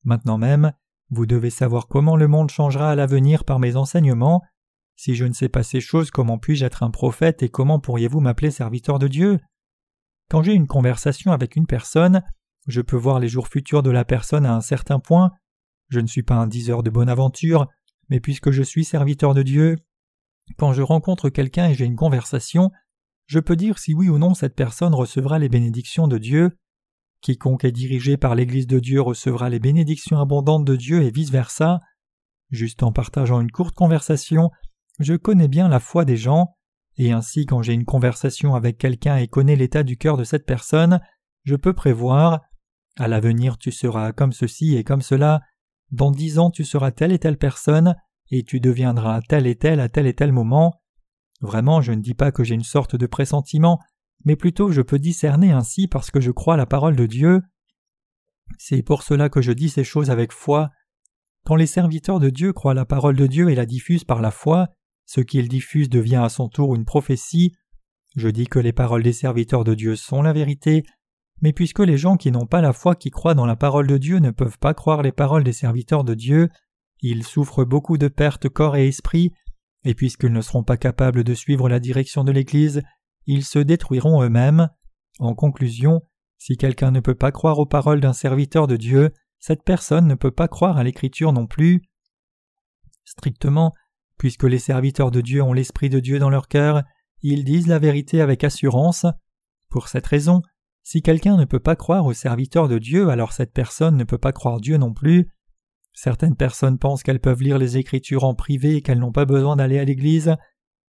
Maintenant 0.05 0.39
même, 0.39 0.73
vous 1.11 1.27
devez 1.27 1.51
savoir 1.51 1.89
comment 1.89 2.17
le 2.17 2.29
monde 2.29 2.51
changera 2.51 2.91
à 2.91 2.95
l'avenir 2.95 3.45
par 3.45 3.59
mes 3.59 3.77
enseignements. 3.77 4.43
Si 4.97 5.15
je 5.15 5.25
ne 5.25 5.33
sais 5.33 5.49
pas 5.49 5.63
ces 5.63 5.81
choses, 5.81 6.11
comment 6.11 6.39
puis-je 6.39 6.65
être 6.65 6.85
un 6.85 6.91
prophète 6.91 7.43
et 7.43 7.49
comment 7.49 7.81
pourriez-vous 7.81 8.21
m'appeler 8.21 8.51
serviteur 8.51 8.99
de 8.99 9.09
Dieu? 9.09 9.41
Quand 10.29 10.43
j'ai 10.43 10.55
une 10.55 10.67
conversation 10.67 11.33
avec 11.33 11.57
une 11.57 11.67
personne, 11.67 12.23
je 12.67 12.81
peux 12.81 12.97
voir 12.97 13.21
les 13.21 13.29
jours 13.29 13.49
futurs 13.49 13.83
de 13.83 13.91
la 13.91 14.05
personne 14.05 14.47
à 14.47 14.55
un 14.55 14.61
certain 14.61 14.99
point. 14.99 15.33
Je 15.89 16.01
ne 16.01 16.07
suis 16.07 16.23
pas 16.23 16.37
un 16.37 16.47
diseur 16.47 16.83
de 16.83 16.91
bonne 16.91 17.09
aventure, 17.09 17.67
mais 18.09 18.21
puisque 18.21 18.51
je 18.51 18.63
suis 18.63 18.85
serviteur 18.85 19.35
de 19.35 19.43
Dieu, 19.43 19.77
quand 20.57 20.73
je 20.73 20.83
rencontre 20.83 21.29
quelqu'un 21.29 21.69
et 21.69 21.75
j'ai 21.75 21.85
une 21.85 21.97
conversation, 21.97 22.71
je 23.27 23.41
peux 23.41 23.57
dire 23.57 23.79
si 23.79 23.95
oui 23.95 24.09
ou 24.09 24.19
non 24.19 24.35
cette 24.35 24.55
personne 24.55 24.95
recevra 24.95 25.39
les 25.39 25.49
bénédictions 25.49 26.09
de 26.09 26.19
Dieu. 26.19 26.59
Quiconque 27.21 27.65
est 27.65 27.73
dirigé 27.73 28.17
par 28.17 28.35
l'Église 28.35 28.67
de 28.67 28.81
Dieu 28.81 29.01
recevra 29.01 29.49
les 29.49 29.61
bénédictions 29.61 30.19
abondantes 30.19 30.65
de 30.65 30.77
Dieu 30.77 31.03
et 31.03 31.11
vice-versa. 31.11 31.81
Juste 32.51 32.83
en 32.83 32.93
partageant 32.93 33.41
une 33.41 33.51
courte 33.51 33.75
conversation, 33.75 34.51
je 34.99 35.15
connais 35.15 35.49
bien 35.49 35.69
la 35.69 35.81
foi 35.81 36.05
des 36.05 36.17
gens, 36.17 36.55
et 36.97 37.13
ainsi 37.13 37.47
quand 37.47 37.63
j'ai 37.63 37.73
une 37.73 37.85
conversation 37.85 38.55
avec 38.55 38.79
quelqu'un 38.79 39.17
et 39.17 39.29
connais 39.29 39.57
l'état 39.57 39.83
du 39.83 39.97
cœur 39.97 40.17
de 40.17 40.25
cette 40.25 40.47
personne, 40.47 41.01
je 41.45 41.57
peux 41.57 41.73
prévoir 41.73 42.41
à 42.97 43.09
l'avenir 43.09 43.59
tu 43.59 43.73
seras 43.73 44.13
comme 44.13 44.33
ceci 44.33 44.77
et 44.77 44.85
comme 44.85 45.03
cela, 45.03 45.41
dans 45.91 46.11
dix 46.11 46.39
ans 46.39 46.51
tu 46.51 46.65
seras 46.65 46.91
telle 46.91 47.13
et 47.13 47.19
telle 47.19 47.39
personne, 47.39 47.97
et 48.31 48.45
tu 48.45 48.61
deviendras 48.61 49.21
tel 49.23 49.47
et 49.47 49.57
tel 49.57 49.81
à 49.81 49.89
tel 49.89 50.07
et 50.07 50.15
tel 50.15 50.33
moment. 50.33 50.81
Vraiment, 51.41 51.83
je 51.83 51.93
ne 51.93 52.01
dis 52.01 52.15
pas 52.15 52.33
que 52.33 52.45
j'ai 52.45 52.55
une 52.55 52.63
sorte 52.63 52.97
de 52.97 53.07
pressentiment, 53.07 53.81
mais 54.25 54.37
plutôt 54.37 54.71
je 54.71 54.81
peux 54.81 54.99
discerner 54.99 55.53
ainsi 55.53 55.89
parce 55.89 56.11
que 56.11 56.21
je 56.21 56.31
crois 56.31 56.57
la 56.57 56.67
parole 56.67 56.97
de 56.97 57.07
Dieu. 57.07 57.43
C'est 58.59 58.83
pour 58.83 59.03
cela 59.03 59.29
que 59.29 59.43
je 59.43 59.53
dis 59.53 59.69
ces 59.69 59.85
choses 59.85 60.11
avec 60.11 60.33
foi. 60.33 60.71
Quand 61.45 61.57
les 61.57 61.67
serviteurs 61.67 62.21
de 62.21 62.31
Dieu 62.31 62.53
croient 62.53 62.75
la 62.75 62.85
parole 62.85 63.17
de 63.17 63.27
Dieu 63.27 63.51
et 63.51 63.55
la 63.55 63.67
diffusent 63.67 64.05
par 64.05 64.23
la 64.23 64.31
foi, 64.31 64.69
ce 65.13 65.21
qu'il 65.21 65.47
diffuse 65.47 65.91
devient 65.91 66.23
à 66.25 66.31
son 66.31 66.49
tour 66.49 66.75
une 66.75 66.87
prophétie. 66.87 67.53
Je 68.17 68.29
dis 68.29 68.47
que 68.47 68.59
les 68.59 68.73
paroles 68.73 69.03
des 69.03 69.13
serviteurs 69.13 69.63
de 69.63 69.75
Dieu 69.75 69.95
sont 69.95 70.23
la 70.23 70.33
vérité, 70.33 70.85
mais 71.43 71.53
puisque 71.53 71.81
les 71.81 71.99
gens 71.99 72.17
qui 72.17 72.33
n'ont 72.33 72.47
pas 72.47 72.63
la 72.63 72.73
foi 72.73 72.95
qui 72.95 73.11
croient 73.11 73.35
dans 73.35 73.45
la 73.45 73.55
parole 73.55 73.87
de 73.87 73.99
Dieu 73.99 74.21
ne 74.21 74.31
peuvent 74.31 74.59
pas 74.59 74.73
croire 74.73 75.03
les 75.03 75.13
paroles 75.13 75.45
des 75.45 75.53
serviteurs 75.53 76.05
de 76.05 76.15
Dieu, 76.15 76.49
ils 77.03 77.25
souffrent 77.25 77.67
beaucoup 77.67 77.99
de 77.99 78.09
pertes 78.09 78.49
corps 78.49 78.75
et 78.75 78.89
esprit, 78.89 79.35
et 79.85 79.93
puisqu'ils 79.93 80.33
ne 80.33 80.41
seront 80.41 80.65
pas 80.65 80.79
capables 80.79 81.25
de 81.25 81.35
suivre 81.35 81.69
la 81.69 81.79
direction 81.79 82.25
de 82.25 82.33
l'Église, 82.33 82.81
ils 83.27 83.45
se 83.45 83.59
détruiront 83.59 84.23
eux-mêmes. 84.23 84.71
En 85.19 85.35
conclusion, 85.35 86.01
si 86.39 86.57
quelqu'un 86.57 86.91
ne 86.91 87.01
peut 87.01 87.15
pas 87.15 87.33
croire 87.33 87.59
aux 87.59 87.67
paroles 87.67 88.01
d'un 88.01 88.15
serviteur 88.15 88.67
de 88.67 88.79
Dieu, 88.79 89.11
cette 89.41 89.63
personne 89.63 90.07
ne 90.07 90.15
peut 90.15 90.31
pas 90.31 90.49
croire 90.49 90.79
à 90.79 90.85
l'Écriture 90.85 91.35
non 91.35 91.47
plus. 91.47 91.83
Strictement, 93.05 93.75
puisque 94.19 94.45
les 94.45 94.59
serviteurs 94.59 95.11
de 95.11 95.21
Dieu 95.21 95.43
ont 95.43 95.53
l'Esprit 95.53 95.89
de 95.89 96.01
Dieu 96.01 96.19
dans 96.19 96.31
leur 96.31 96.49
cœur, 96.49 96.83
ils 97.23 97.45
disent 97.45 97.69
la 97.69 97.79
vérité 97.79 98.21
avec 98.21 98.45
assurance. 98.45 99.07
Pour 99.69 99.89
cette 99.89 100.07
raison, 100.07 100.43
si 100.83 101.03
quelqu'un 101.03 101.37
ne 101.37 101.45
peut 101.45 101.61
pas 101.61 101.77
croire 101.77 102.07
aux 102.07 102.13
serviteurs 102.13 102.69
de 102.69 102.79
Dieu, 102.79 103.09
alors 103.09 103.33
cette 103.33 103.53
personne 103.53 103.97
ne 103.97 104.05
peut 104.05 104.19
pas 104.19 104.33
croire 104.33 104.61
Dieu 104.61 104.77
non 104.77 104.93
plus. 104.93 105.29
Certaines 105.93 106.37
personnes 106.37 106.79
pensent 106.79 107.03
qu'elles 107.03 107.21
peuvent 107.21 107.43
lire 107.43 107.59
les 107.59 107.77
Écritures 107.77 108.25
en 108.25 108.35
privé 108.35 108.77
et 108.77 108.83
qu'elles 108.83 108.99
n'ont 108.99 109.13
pas 109.13 109.25
besoin 109.25 109.57
d'aller 109.57 109.79
à 109.79 109.85
l'Église, 109.85 110.35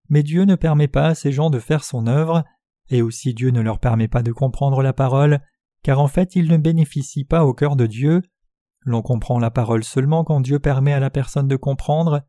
mais 0.09 0.23
Dieu 0.23 0.43
ne 0.43 0.55
permet 0.55 0.87
pas 0.87 1.07
à 1.07 1.15
ces 1.15 1.31
gens 1.31 1.49
de 1.49 1.59
faire 1.59 1.83
son 1.83 2.07
œuvre, 2.07 2.43
et 2.89 3.01
aussi 3.01 3.33
Dieu 3.33 3.51
ne 3.51 3.61
leur 3.61 3.79
permet 3.79 4.07
pas 4.07 4.23
de 4.23 4.31
comprendre 4.31 4.81
la 4.81 4.93
parole, 4.93 5.39
car 5.83 5.99
en 5.99 6.07
fait 6.07 6.35
ils 6.35 6.49
ne 6.49 6.57
bénéficient 6.57 7.25
pas 7.25 7.45
au 7.45 7.53
cœur 7.53 7.75
de 7.75 7.85
Dieu. 7.85 8.21
L'on 8.81 9.01
comprend 9.01 9.39
la 9.39 9.51
parole 9.51 9.83
seulement 9.83 10.23
quand 10.23 10.41
Dieu 10.41 10.59
permet 10.59 10.93
à 10.93 10.99
la 10.99 11.09
personne 11.09 11.47
de 11.47 11.55
comprendre. 11.55 12.21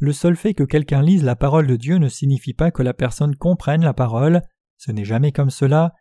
Le 0.00 0.14
seul 0.14 0.34
fait 0.34 0.54
que 0.54 0.64
quelqu'un 0.64 1.02
lise 1.02 1.24
la 1.24 1.36
parole 1.36 1.66
de 1.66 1.76
Dieu 1.76 1.98
ne 1.98 2.08
signifie 2.08 2.54
pas 2.54 2.70
que 2.70 2.82
la 2.82 2.94
personne 2.94 3.36
comprenne 3.36 3.84
la 3.84 3.92
parole, 3.92 4.40
ce 4.78 4.90
n'est 4.90 5.04
jamais 5.04 5.30
comme 5.30 5.50
cela. 5.50 5.92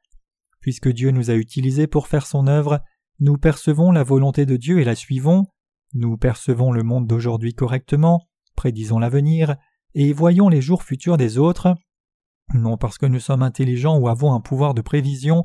Puisque 0.61 0.87
Dieu 0.87 1.11
nous 1.11 1.29
a 1.29 1.35
utilisés 1.35 1.85
pour 1.85 2.07
faire 2.07 2.25
son 2.25 2.47
œuvre, 2.47 2.79
nous 3.19 3.37
percevons 3.37 3.91
la 3.91 4.03
volonté 4.03 4.45
de 4.45 4.55
Dieu 4.55 4.79
et 4.79 4.85
la 4.85 4.95
suivons, 4.95 5.47
nous 5.93 6.17
percevons 6.17 6.71
le 6.71 6.83
monde 6.83 7.07
d'aujourd'hui 7.07 7.53
correctement, 7.53 8.25
prédisons 8.55 8.99
l'avenir, 8.99 9.57
et 9.95 10.13
voyons 10.13 10.47
les 10.47 10.61
jours 10.61 10.83
futurs 10.83 11.17
des 11.17 11.37
autres, 11.37 11.75
non 12.53 12.77
parce 12.77 12.97
que 12.97 13.05
nous 13.05 13.19
sommes 13.19 13.43
intelligents 13.43 13.97
ou 13.97 14.07
avons 14.07 14.33
un 14.33 14.39
pouvoir 14.39 14.73
de 14.73 14.81
prévision, 14.81 15.43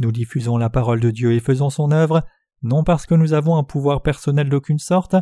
nous 0.00 0.12
diffusons 0.12 0.58
la 0.58 0.68
parole 0.68 1.00
de 1.00 1.10
Dieu 1.10 1.32
et 1.32 1.40
faisons 1.40 1.70
son 1.70 1.92
œuvre, 1.92 2.24
non 2.62 2.84
parce 2.84 3.06
que 3.06 3.14
nous 3.14 3.32
avons 3.32 3.56
un 3.56 3.64
pouvoir 3.64 4.02
personnel 4.02 4.50
d'aucune 4.50 4.78
sorte, 4.78 5.16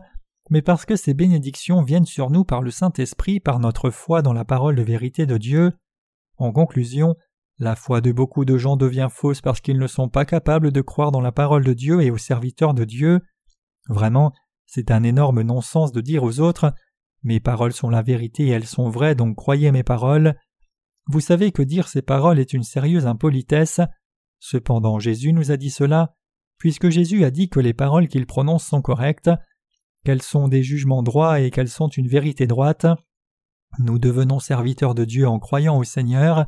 mais 0.50 0.62
parce 0.62 0.86
que 0.86 0.96
ces 0.96 1.14
bénédictions 1.14 1.82
viennent 1.82 2.06
sur 2.06 2.30
nous 2.30 2.44
par 2.44 2.62
le 2.62 2.70
Saint-Esprit, 2.70 3.40
par 3.40 3.58
notre 3.58 3.90
foi 3.90 4.22
dans 4.22 4.32
la 4.32 4.44
parole 4.44 4.76
de 4.76 4.82
vérité 4.82 5.26
de 5.26 5.36
Dieu. 5.36 5.72
En 6.36 6.52
conclusion, 6.52 7.16
la 7.58 7.74
foi 7.76 8.00
de 8.00 8.12
beaucoup 8.12 8.44
de 8.44 8.56
gens 8.56 8.76
devient 8.76 9.08
fausse 9.10 9.40
parce 9.40 9.60
qu'ils 9.60 9.78
ne 9.78 9.86
sont 9.86 10.08
pas 10.08 10.24
capables 10.24 10.70
de 10.70 10.80
croire 10.80 11.10
dans 11.10 11.20
la 11.20 11.32
parole 11.32 11.64
de 11.64 11.72
Dieu 11.72 12.00
et 12.00 12.10
aux 12.10 12.18
serviteurs 12.18 12.72
de 12.72 12.84
Dieu. 12.84 13.20
Vraiment, 13.88 14.32
c'est 14.66 14.90
un 14.90 15.02
énorme 15.02 15.42
non-sens 15.42 15.92
de 15.92 16.00
dire 16.00 16.22
aux 16.22 16.40
autres 16.40 16.72
Mes 17.22 17.40
paroles 17.40 17.72
sont 17.72 17.90
la 17.90 18.02
vérité 18.02 18.46
et 18.46 18.50
elles 18.50 18.66
sont 18.66 18.90
vraies, 18.90 19.14
donc 19.14 19.36
croyez 19.36 19.72
mes 19.72 19.82
paroles. 19.82 20.34
Vous 21.06 21.20
savez 21.20 21.52
que 21.52 21.62
dire 21.62 21.88
ces 21.88 22.02
paroles 22.02 22.38
est 22.38 22.52
une 22.52 22.62
sérieuse 22.62 23.06
impolitesse. 23.06 23.80
Cependant, 24.38 24.98
Jésus 24.98 25.32
nous 25.32 25.50
a 25.50 25.56
dit 25.56 25.70
cela, 25.70 26.14
puisque 26.58 26.90
Jésus 26.90 27.24
a 27.24 27.30
dit 27.30 27.48
que 27.48 27.60
les 27.60 27.74
paroles 27.74 28.08
qu'il 28.08 28.26
prononce 28.26 28.64
sont 28.64 28.82
correctes, 28.82 29.30
qu'elles 30.08 30.22
sont 30.22 30.48
des 30.48 30.62
jugements 30.62 31.02
droits 31.02 31.38
et 31.38 31.50
qu'elles 31.50 31.68
sont 31.68 31.88
une 31.88 32.08
vérité 32.08 32.46
droite. 32.46 32.86
Nous 33.78 33.98
devenons 33.98 34.38
serviteurs 34.38 34.94
de 34.94 35.04
Dieu 35.04 35.28
en 35.28 35.38
croyant 35.38 35.76
au 35.76 35.84
Seigneur. 35.84 36.46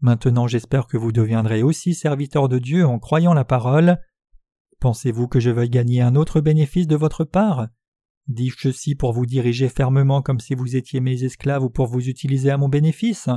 Maintenant 0.00 0.46
j'espère 0.46 0.86
que 0.86 0.96
vous 0.96 1.12
deviendrez 1.12 1.62
aussi 1.62 1.92
serviteurs 1.92 2.48
de 2.48 2.58
Dieu 2.58 2.86
en 2.86 2.98
croyant 2.98 3.34
la 3.34 3.44
parole. 3.44 3.98
Pensez-vous 4.80 5.28
que 5.28 5.40
je 5.40 5.50
veuille 5.50 5.68
gagner 5.68 6.00
un 6.00 6.16
autre 6.16 6.40
bénéfice 6.40 6.86
de 6.86 6.96
votre 6.96 7.24
part? 7.24 7.68
Dis-je 8.28 8.56
ceci 8.58 8.94
pour 8.94 9.12
vous 9.12 9.26
diriger 9.26 9.68
fermement 9.68 10.22
comme 10.22 10.40
si 10.40 10.54
vous 10.54 10.74
étiez 10.74 11.00
mes 11.00 11.22
esclaves 11.22 11.64
ou 11.64 11.68
pour 11.68 11.88
vous 11.88 12.08
utiliser 12.08 12.48
à 12.48 12.56
mon 12.56 12.70
bénéfice 12.70 13.28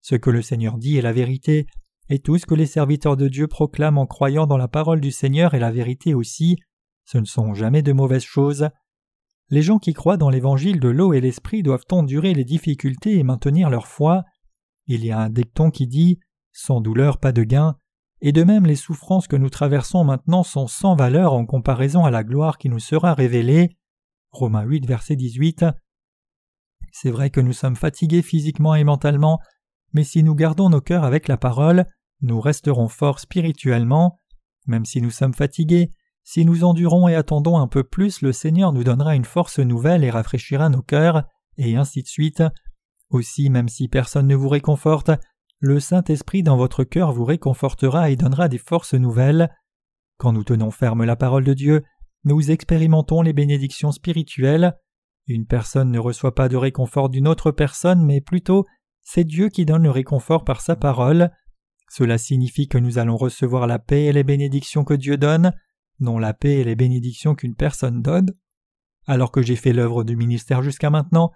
Ce 0.00 0.14
que 0.14 0.30
le 0.30 0.40
Seigneur 0.40 0.78
dit 0.78 0.96
est 0.96 1.02
la 1.02 1.12
vérité, 1.12 1.66
et 2.08 2.18
tout 2.18 2.38
ce 2.38 2.46
que 2.46 2.54
les 2.54 2.64
serviteurs 2.64 3.18
de 3.18 3.28
Dieu 3.28 3.46
proclament 3.46 3.98
en 3.98 4.06
croyant 4.06 4.46
dans 4.46 4.56
la 4.56 4.68
parole 4.68 5.02
du 5.02 5.10
Seigneur 5.10 5.52
est 5.52 5.60
la 5.60 5.70
vérité 5.70 6.14
aussi. 6.14 6.56
Ce 7.10 7.18
ne 7.18 7.24
sont 7.24 7.54
jamais 7.54 7.82
de 7.82 7.92
mauvaises 7.92 8.22
choses. 8.22 8.68
Les 9.48 9.62
gens 9.62 9.80
qui 9.80 9.94
croient 9.94 10.16
dans 10.16 10.30
l'évangile 10.30 10.78
de 10.78 10.88
l'eau 10.88 11.12
et 11.12 11.20
l'esprit 11.20 11.64
doivent 11.64 11.86
endurer 11.90 12.34
les 12.34 12.44
difficultés 12.44 13.18
et 13.18 13.24
maintenir 13.24 13.68
leur 13.68 13.88
foi. 13.88 14.22
Il 14.86 15.04
y 15.04 15.10
a 15.10 15.18
un 15.18 15.28
dicton 15.28 15.72
qui 15.72 15.88
dit 15.88 16.20
Sans 16.52 16.80
douleur, 16.80 17.18
pas 17.18 17.32
de 17.32 17.42
gain 17.42 17.76
et 18.20 18.30
de 18.30 18.44
même 18.44 18.64
les 18.64 18.76
souffrances 18.76 19.26
que 19.26 19.34
nous 19.34 19.50
traversons 19.50 20.04
maintenant 20.04 20.44
sont 20.44 20.68
sans 20.68 20.94
valeur 20.94 21.32
en 21.32 21.46
comparaison 21.46 22.04
à 22.04 22.12
la 22.12 22.22
gloire 22.22 22.58
qui 22.58 22.68
nous 22.68 22.78
sera 22.78 23.12
révélée. 23.12 23.76
Romains 24.30 24.62
8, 24.62 24.86
verset 24.86 25.16
18. 25.16 25.64
C'est 26.92 27.10
vrai 27.10 27.30
que 27.30 27.40
nous 27.40 27.52
sommes 27.52 27.74
fatigués 27.74 28.22
physiquement 28.22 28.76
et 28.76 28.84
mentalement, 28.84 29.40
mais 29.94 30.04
si 30.04 30.22
nous 30.22 30.36
gardons 30.36 30.68
nos 30.68 30.80
cœurs 30.80 31.02
avec 31.02 31.26
la 31.26 31.38
parole, 31.38 31.86
nous 32.20 32.40
resterons 32.40 32.86
forts 32.86 33.18
spirituellement. 33.18 34.20
Même 34.66 34.84
si 34.84 35.02
nous 35.02 35.10
sommes 35.10 35.34
fatigués, 35.34 35.90
si 36.32 36.44
nous 36.44 36.62
endurons 36.62 37.08
et 37.08 37.16
attendons 37.16 37.58
un 37.58 37.66
peu 37.66 37.82
plus, 37.82 38.22
le 38.22 38.30
Seigneur 38.30 38.72
nous 38.72 38.84
donnera 38.84 39.16
une 39.16 39.24
force 39.24 39.58
nouvelle 39.58 40.04
et 40.04 40.10
rafraîchira 40.10 40.68
nos 40.68 40.80
cœurs, 40.80 41.24
et 41.58 41.74
ainsi 41.74 42.04
de 42.04 42.06
suite. 42.06 42.44
Aussi, 43.08 43.50
même 43.50 43.68
si 43.68 43.88
personne 43.88 44.28
ne 44.28 44.36
vous 44.36 44.48
réconforte, 44.48 45.10
le 45.58 45.80
Saint-Esprit 45.80 46.44
dans 46.44 46.56
votre 46.56 46.84
cœur 46.84 47.10
vous 47.10 47.24
réconfortera 47.24 48.10
et 48.10 48.16
donnera 48.16 48.46
des 48.46 48.58
forces 48.58 48.94
nouvelles. 48.94 49.50
Quand 50.18 50.32
nous 50.32 50.44
tenons 50.44 50.70
ferme 50.70 51.02
la 51.02 51.16
parole 51.16 51.42
de 51.42 51.52
Dieu, 51.52 51.82
nous 52.22 52.52
expérimentons 52.52 53.22
les 53.22 53.32
bénédictions 53.32 53.90
spirituelles. 53.90 54.78
Une 55.26 55.46
personne 55.46 55.90
ne 55.90 55.98
reçoit 55.98 56.36
pas 56.36 56.48
de 56.48 56.56
réconfort 56.56 57.08
d'une 57.08 57.26
autre 57.26 57.50
personne, 57.50 58.06
mais 58.06 58.20
plutôt 58.20 58.66
c'est 59.02 59.24
Dieu 59.24 59.48
qui 59.48 59.64
donne 59.64 59.82
le 59.82 59.90
réconfort 59.90 60.44
par 60.44 60.60
sa 60.60 60.76
parole. 60.76 61.32
Cela 61.88 62.18
signifie 62.18 62.68
que 62.68 62.78
nous 62.78 62.98
allons 62.98 63.16
recevoir 63.16 63.66
la 63.66 63.80
paix 63.80 64.04
et 64.04 64.12
les 64.12 64.22
bénédictions 64.22 64.84
que 64.84 64.94
Dieu 64.94 65.16
donne, 65.16 65.52
non 66.00 66.18
la 66.18 66.34
paix 66.34 66.58
et 66.58 66.64
les 66.64 66.76
bénédictions 66.76 67.34
qu'une 67.34 67.54
personne 67.54 68.02
donne. 68.02 68.30
Alors 69.06 69.32
que 69.32 69.42
j'ai 69.42 69.56
fait 69.56 69.72
l'œuvre 69.72 70.04
du 70.04 70.16
ministère 70.16 70.62
jusqu'à 70.62 70.90
maintenant, 70.90 71.30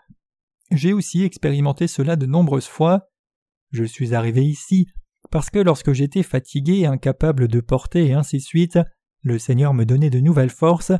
j'ai 0.71 0.93
aussi 0.93 1.23
expérimenté 1.23 1.87
cela 1.87 2.17
de 2.17 2.27
nombreuses 2.27 2.67
fois. 2.67 3.09
Je 3.71 3.85
suis 3.85 4.15
arrivé 4.15 4.45
ici 4.45 4.89
parce 5.31 5.51
que 5.51 5.59
lorsque 5.59 5.93
j'étais 5.93 6.23
fatigué, 6.23 6.87
incapable 6.87 7.49
de 7.49 7.61
porter 7.61 8.07
et 8.07 8.13
ainsi 8.13 8.39
de 8.39 8.43
suite, 8.43 8.79
le 9.23 9.39
Seigneur 9.39 9.75
me 9.75 9.85
donnait 9.85 10.11
de 10.11 10.21
nouvelles 10.21 10.51
forces. 10.51 10.93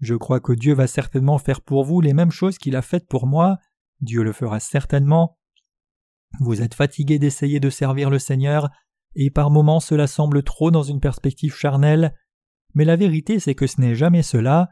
Je 0.00 0.14
crois 0.14 0.40
que 0.40 0.52
Dieu 0.52 0.74
va 0.74 0.86
certainement 0.86 1.38
faire 1.38 1.60
pour 1.60 1.84
vous 1.84 2.00
les 2.00 2.14
mêmes 2.14 2.30
choses 2.30 2.58
qu'il 2.58 2.76
a 2.76 2.82
faites 2.82 3.06
pour 3.08 3.26
moi. 3.26 3.58
Dieu 4.00 4.22
le 4.22 4.32
fera 4.32 4.60
certainement. 4.60 5.38
Vous 6.40 6.62
êtes 6.62 6.74
fatigué 6.74 7.18
d'essayer 7.18 7.60
de 7.60 7.70
servir 7.70 8.10
le 8.10 8.18
Seigneur, 8.18 8.68
et 9.14 9.30
par 9.30 9.50
moments 9.50 9.80
cela 9.80 10.06
semble 10.06 10.42
trop 10.42 10.70
dans 10.70 10.82
une 10.82 11.00
perspective 11.00 11.54
charnelle, 11.54 12.14
mais 12.74 12.84
la 12.84 12.96
vérité 12.96 13.40
c'est 13.40 13.54
que 13.54 13.66
ce 13.66 13.80
n'est 13.80 13.94
jamais 13.94 14.22
cela. 14.22 14.70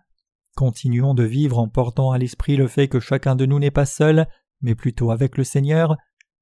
Continuons 0.57 1.15
de 1.15 1.25
vivre 1.25 1.59
en 1.59 1.69
portant 1.69 2.13
à 2.13 2.19
l'esprit 2.19 2.57
le 2.57 2.67
fait 2.67 2.89
que 2.89 3.01
chacun 3.01 3.37
de 3.37 3.47
nous 3.47 3.59
n'est 3.59 3.71
pas 3.71 3.87
seul, 3.87 4.27
mais 4.63 4.75
plutôt 4.75 5.11
avec 5.11 5.37
le 5.37 5.45
Seigneur, 5.45 5.97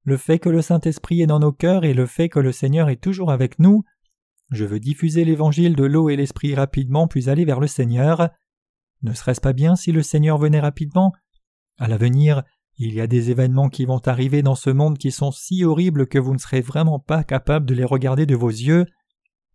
le 0.04 0.16
fait 0.16 0.38
que 0.38 0.50
le 0.50 0.62
Saint-Esprit 0.62 1.22
est 1.22 1.26
dans 1.26 1.40
nos 1.40 1.52
cœurs 1.52 1.84
et 1.84 1.94
le 1.94 2.06
fait 2.06 2.28
que 2.28 2.38
le 2.38 2.52
Seigneur 2.52 2.90
est 2.90 3.02
toujours 3.02 3.32
avec 3.32 3.58
nous. 3.58 3.82
Je 4.50 4.64
veux 4.64 4.78
diffuser 4.78 5.24
l'évangile 5.24 5.74
de 5.74 5.84
l'eau 5.84 6.10
et 6.10 6.16
l'Esprit 6.16 6.54
rapidement 6.54 7.08
puis 7.08 7.30
aller 7.30 7.44
vers 7.44 7.60
le 7.60 7.66
Seigneur. 7.66 8.28
Ne 9.02 9.14
serait-ce 9.14 9.40
pas 9.40 9.52
bien 9.52 9.76
si 9.76 9.92
le 9.92 10.02
Seigneur 10.02 10.38
venait 10.38 10.60
rapidement? 10.60 11.12
À 11.78 11.88
l'avenir, 11.88 12.42
il 12.76 12.92
y 12.92 13.00
a 13.00 13.06
des 13.06 13.30
événements 13.30 13.68
qui 13.68 13.84
vont 13.84 14.00
arriver 14.06 14.42
dans 14.42 14.54
ce 14.54 14.70
monde 14.70 14.98
qui 14.98 15.10
sont 15.10 15.30
si 15.30 15.64
horribles 15.64 16.06
que 16.06 16.18
vous 16.18 16.34
ne 16.34 16.38
serez 16.38 16.60
vraiment 16.60 16.98
pas 16.98 17.24
capable 17.24 17.66
de 17.66 17.74
les 17.74 17.84
regarder 17.84 18.26
de 18.26 18.36
vos 18.36 18.50
yeux. 18.50 18.84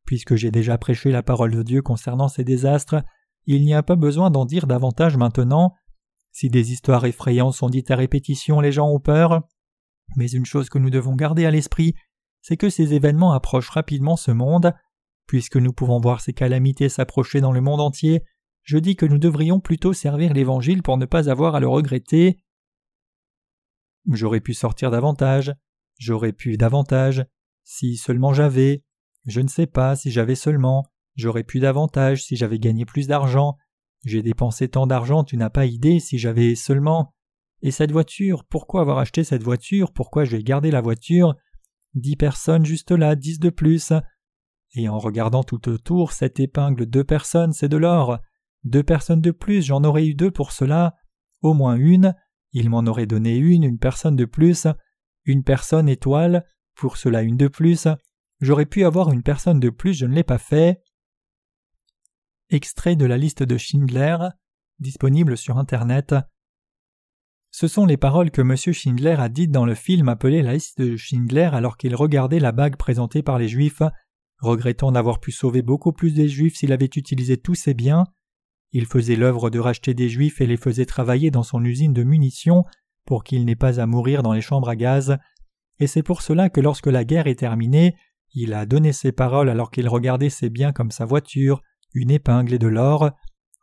Puisque 0.06 0.36
j'ai 0.36 0.52
déjà 0.52 0.78
prêché 0.78 1.12
la 1.12 1.24
parole 1.24 1.52
de 1.52 1.64
Dieu 1.64 1.82
concernant 1.82 2.28
ces 2.28 2.44
désastres, 2.44 3.04
il 3.46 3.64
n'y 3.64 3.74
a 3.74 3.84
pas 3.84 3.96
besoin 3.96 4.32
d'en 4.32 4.46
dire 4.46 4.68
davantage 4.68 5.18
maintenant. 5.18 5.74
Si 6.32 6.50
des 6.50 6.72
histoires 6.72 7.06
effrayantes 7.06 7.56
sont 7.56 7.70
dites 7.70 7.92
à 7.92 7.96
répétition, 7.96 8.60
les 8.60 8.72
gens 8.72 8.90
ont 8.90 9.00
peur. 9.00 9.42
Mais 10.16 10.30
une 10.30 10.46
chose 10.46 10.70
que 10.70 10.80
nous 10.80 10.90
devons 10.90 11.16
garder 11.16 11.46
à 11.46 11.52
l'esprit, 11.52 11.96
c'est 12.42 12.58
que 12.58 12.70
ces 12.70 12.94
événements 12.94 13.34
approchent 13.34 13.70
rapidement 13.70 14.16
ce 14.16 14.32
monde. 14.32 14.74
Puisque 15.28 15.58
nous 15.58 15.74
pouvons 15.74 16.00
voir 16.00 16.22
ces 16.22 16.34
calamités 16.34 16.90
s'approcher 16.90 17.42
dans 17.42 17.52
le 17.52 17.62
monde 17.62 17.82
entier, 17.82 18.24
je 18.64 18.78
dis 18.78 18.96
que 18.96 19.06
nous 19.06 19.18
devrions 19.18 19.60
plutôt 19.60 19.94
servir 19.94 20.34
l'Évangile 20.34 20.84
pour 20.84 20.98
ne 20.98 21.06
pas 21.06 21.30
avoir 21.30 21.56
à 21.56 21.60
le 21.60 21.68
regretter. 21.68 22.40
J'aurais 24.12 24.42
pu 24.42 24.54
sortir 24.54 24.92
davantage, 24.92 25.54
j'aurais 25.98 26.34
pu 26.34 26.58
davantage, 26.58 27.26
si 27.64 27.98
seulement 27.98 28.34
j'avais, 28.34 28.84
je 29.30 29.42
ne 29.42 29.48
sais 29.48 29.68
pas 29.68 29.96
si 29.96 30.12
j'avais 30.12 30.36
seulement, 30.36 30.86
j'aurais 31.16 31.44
pu 31.44 31.60
davantage 31.60 32.24
si 32.24 32.36
j'avais 32.36 32.60
gagné 32.60 32.86
plus 32.86 33.08
d'argent, 33.08 33.58
j'ai 34.06 34.22
dépensé 34.22 34.70
tant 34.70 34.88
d'argent, 34.88 35.24
tu 35.24 35.38
n'as 35.38 35.50
pas 35.50 35.66
idée 35.66 36.00
si 36.00 36.18
j'avais 36.18 36.56
seulement. 36.56 37.14
Et 37.62 37.72
cette 37.72 37.92
voiture, 37.92 38.46
pourquoi 38.46 38.82
avoir 38.82 39.00
acheté 39.00 39.24
cette 39.24 39.44
voiture? 39.44 39.92
Pourquoi 39.92 40.24
je 40.24 40.38
vais 40.38 40.44
garder 40.44 40.72
la 40.72 40.82
voiture? 40.82 41.36
Dix 41.94 42.16
personnes 42.16 42.66
juste 42.66 42.92
là, 42.92 43.16
dix 43.16 43.40
de 43.40 43.50
plus. 43.50 43.92
Et 44.76 44.88
en 44.88 44.98
regardant 44.98 45.44
tout 45.44 45.68
autour, 45.68 46.14
cette 46.14 46.40
épingle 46.40 46.86
deux 46.86 47.04
personnes, 47.04 47.52
c'est 47.52 47.68
de 47.68 47.78
l'or. 47.78 48.20
Deux 48.64 48.84
personnes 48.84 49.22
de 49.22 49.32
plus, 49.32 49.66
j'en 49.66 49.84
aurais 49.84 50.06
eu 50.06 50.14
deux 50.14 50.32
pour 50.32 50.52
cela. 50.52 50.96
Au 51.42 51.54
moins 51.54 51.76
une. 51.76 52.16
Il 52.54 52.70
m'en 52.70 52.86
aurait 52.86 53.06
donné 53.06 53.36
une, 53.36 53.64
une 53.64 53.80
personne 53.80 54.16
de 54.16 54.26
plus. 54.26 54.68
Une 55.26 55.44
personne 55.44 55.90
étoile, 55.90 56.46
pour 56.76 56.98
cela 56.98 57.22
une 57.22 57.38
de 57.38 57.48
plus. 57.48 57.88
J'aurais 58.42 58.66
pu 58.66 58.86
avoir 58.86 59.12
une 59.12 59.24
personne 59.24 59.60
de 59.60 59.70
plus, 59.70 59.94
je 59.94 60.06
ne 60.06 60.16
l'ai 60.16 60.24
pas 60.24 60.38
fait. 60.38 60.82
Extrait 62.50 62.96
de 62.96 63.06
la 63.06 63.18
liste 63.18 63.44
de 63.44 63.58
Schindler, 63.58 64.18
disponible 64.80 65.38
sur 65.38 65.58
Internet. 65.58 66.16
Ce 67.52 67.68
sont 67.68 67.86
les 67.86 67.98
paroles 67.98 68.32
que 68.32 68.42
M. 68.42 68.56
Schindler 68.56 69.16
a 69.20 69.28
dites 69.28 69.52
dans 69.52 69.66
le 69.66 69.76
film 69.76 70.08
appelé 70.08 70.42
La 70.42 70.54
liste 70.54 70.80
de 70.80 70.96
Schindler 70.96 71.50
alors 71.52 71.78
qu'il 71.78 71.96
regardait 71.96 72.40
la 72.40 72.52
bague 72.52 72.78
présentée 72.78 73.24
par 73.24 73.40
les 73.40 73.48
Juifs, 73.48 73.82
regrettant 74.40 74.92
d'avoir 74.92 75.20
pu 75.20 75.32
sauver 75.32 75.62
beaucoup 75.62 75.92
plus 75.92 76.14
des 76.14 76.30
Juifs 76.30 76.58
s'il 76.58 76.72
avait 76.72 76.86
utilisé 76.86 77.38
tous 77.38 77.56
ses 77.56 77.74
biens. 77.74 78.06
Il 78.72 78.86
faisait 78.86 79.16
l'œuvre 79.16 79.50
de 79.50 79.60
racheter 79.60 79.94
des 79.94 80.10
Juifs 80.10 80.42
et 80.42 80.46
les 80.46 80.58
faisait 80.58 80.86
travailler 80.86 81.32
dans 81.32 81.44
son 81.44 81.64
usine 81.66 81.94
de 81.94 82.04
munitions 82.04 82.64
pour 83.06 83.24
qu'ils 83.24 83.46
n'aient 83.46 83.56
pas 83.56 83.82
à 83.82 83.86
mourir 83.88 84.22
dans 84.22 84.34
les 84.34 84.42
chambres 84.42 84.70
à 84.70 84.76
gaz. 84.76 85.18
Et 85.80 85.88
c'est 85.88 86.04
pour 86.04 86.22
cela 86.22 86.50
que 86.50 86.62
lorsque 86.62 86.88
la 86.88 87.04
guerre 87.04 87.28
est 87.28 87.40
terminée, 87.40 87.96
il 88.34 88.54
a 88.54 88.66
donné 88.66 88.94
ses 88.94 89.12
paroles 89.12 89.50
alors 89.50 89.72
qu'il 89.72 89.88
regardait 89.88 90.30
ses 90.30 90.50
biens 90.50 90.72
comme 90.72 90.92
sa 90.92 91.06
voiture, 91.06 91.62
une 91.94 92.12
épingle 92.12 92.54
et 92.54 92.60
de 92.60 92.68
l'or. 92.68 93.12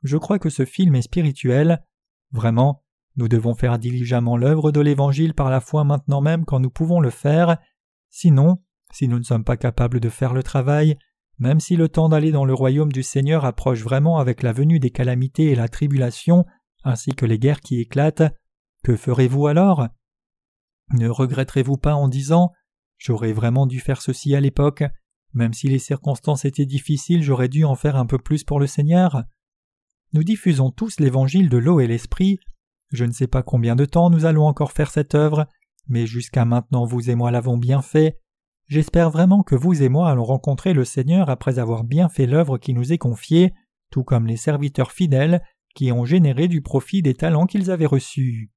Je 0.02 0.16
crois 0.16 0.38
que 0.38 0.50
ce 0.50 0.64
film 0.64 0.94
est 0.94 1.02
spirituel. 1.02 1.84
Vraiment, 2.32 2.84
nous 3.16 3.28
devons 3.28 3.54
faire 3.54 3.78
diligemment 3.78 4.36
l'œuvre 4.36 4.72
de 4.72 4.80
l'Évangile 4.80 5.34
par 5.34 5.50
la 5.50 5.60
foi 5.60 5.84
maintenant 5.84 6.20
même 6.20 6.44
quand 6.44 6.60
nous 6.60 6.70
pouvons 6.70 7.00
le 7.00 7.10
faire. 7.10 7.58
Sinon, 8.10 8.62
si 8.92 9.08
nous 9.08 9.18
ne 9.18 9.24
sommes 9.24 9.44
pas 9.44 9.56
capables 9.56 10.00
de 10.00 10.08
faire 10.08 10.34
le 10.34 10.42
travail, 10.42 10.98
même 11.38 11.60
si 11.60 11.76
le 11.76 11.88
temps 11.88 12.08
d'aller 12.08 12.32
dans 12.32 12.44
le 12.44 12.54
royaume 12.54 12.92
du 12.92 13.02
Seigneur 13.02 13.44
approche 13.44 13.82
vraiment 13.82 14.18
avec 14.18 14.42
la 14.42 14.52
venue 14.52 14.80
des 14.80 14.90
calamités 14.90 15.50
et 15.50 15.54
la 15.54 15.68
tribulation, 15.68 16.44
ainsi 16.84 17.14
que 17.14 17.26
les 17.26 17.38
guerres 17.38 17.60
qui 17.60 17.80
éclatent, 17.80 18.22
que 18.84 18.96
ferez-vous 18.96 19.46
alors? 19.46 19.88
Ne 20.92 21.08
regretterez-vous 21.08 21.76
pas 21.76 21.94
en 21.94 22.08
disant 22.08 22.52
J'aurais 22.98 23.32
vraiment 23.32 23.66
dû 23.66 23.80
faire 23.80 24.00
ceci 24.00 24.34
à 24.34 24.40
l'époque, 24.40 24.84
même 25.34 25.52
si 25.52 25.68
les 25.68 25.78
circonstances 25.78 26.44
étaient 26.44 26.66
difficiles, 26.66 27.22
j'aurais 27.22 27.48
dû 27.48 27.64
en 27.64 27.74
faire 27.74 27.96
un 27.96 28.06
peu 28.06 28.18
plus 28.18 28.44
pour 28.44 28.58
le 28.58 28.66
Seigneur 28.66 29.24
Nous 30.12 30.24
diffusons 30.24 30.70
tous 30.70 30.98
l'évangile 30.98 31.48
de 31.48 31.58
l'eau 31.58 31.80
et 31.80 31.86
l'esprit, 31.86 32.38
je 32.92 33.04
ne 33.04 33.12
sais 33.12 33.26
pas 33.26 33.42
combien 33.42 33.76
de 33.76 33.84
temps 33.84 34.10
nous 34.10 34.24
allons 34.24 34.46
encore 34.46 34.72
faire 34.72 34.90
cette 34.90 35.14
œuvre, 35.14 35.46
mais 35.88 36.06
jusqu'à 36.06 36.44
maintenant 36.44 36.84
vous 36.84 37.10
et 37.10 37.14
moi 37.14 37.30
l'avons 37.30 37.58
bien 37.58 37.82
fait. 37.82 38.20
J'espère 38.68 39.10
vraiment 39.10 39.42
que 39.42 39.54
vous 39.54 39.82
et 39.82 39.88
moi 39.88 40.10
allons 40.10 40.24
rencontrer 40.24 40.72
le 40.72 40.84
Seigneur 40.84 41.30
après 41.30 41.58
avoir 41.58 41.84
bien 41.84 42.08
fait 42.08 42.26
l'œuvre 42.26 42.58
qui 42.58 42.74
nous 42.74 42.92
est 42.92 42.98
confiée, 42.98 43.54
tout 43.90 44.04
comme 44.04 44.26
les 44.26 44.36
serviteurs 44.36 44.92
fidèles 44.92 45.42
qui 45.74 45.92
ont 45.92 46.04
généré 46.04 46.48
du 46.48 46.62
profit 46.62 47.02
des 47.02 47.14
talents 47.14 47.46
qu'ils 47.46 47.70
avaient 47.70 47.86
reçus. 47.86 48.50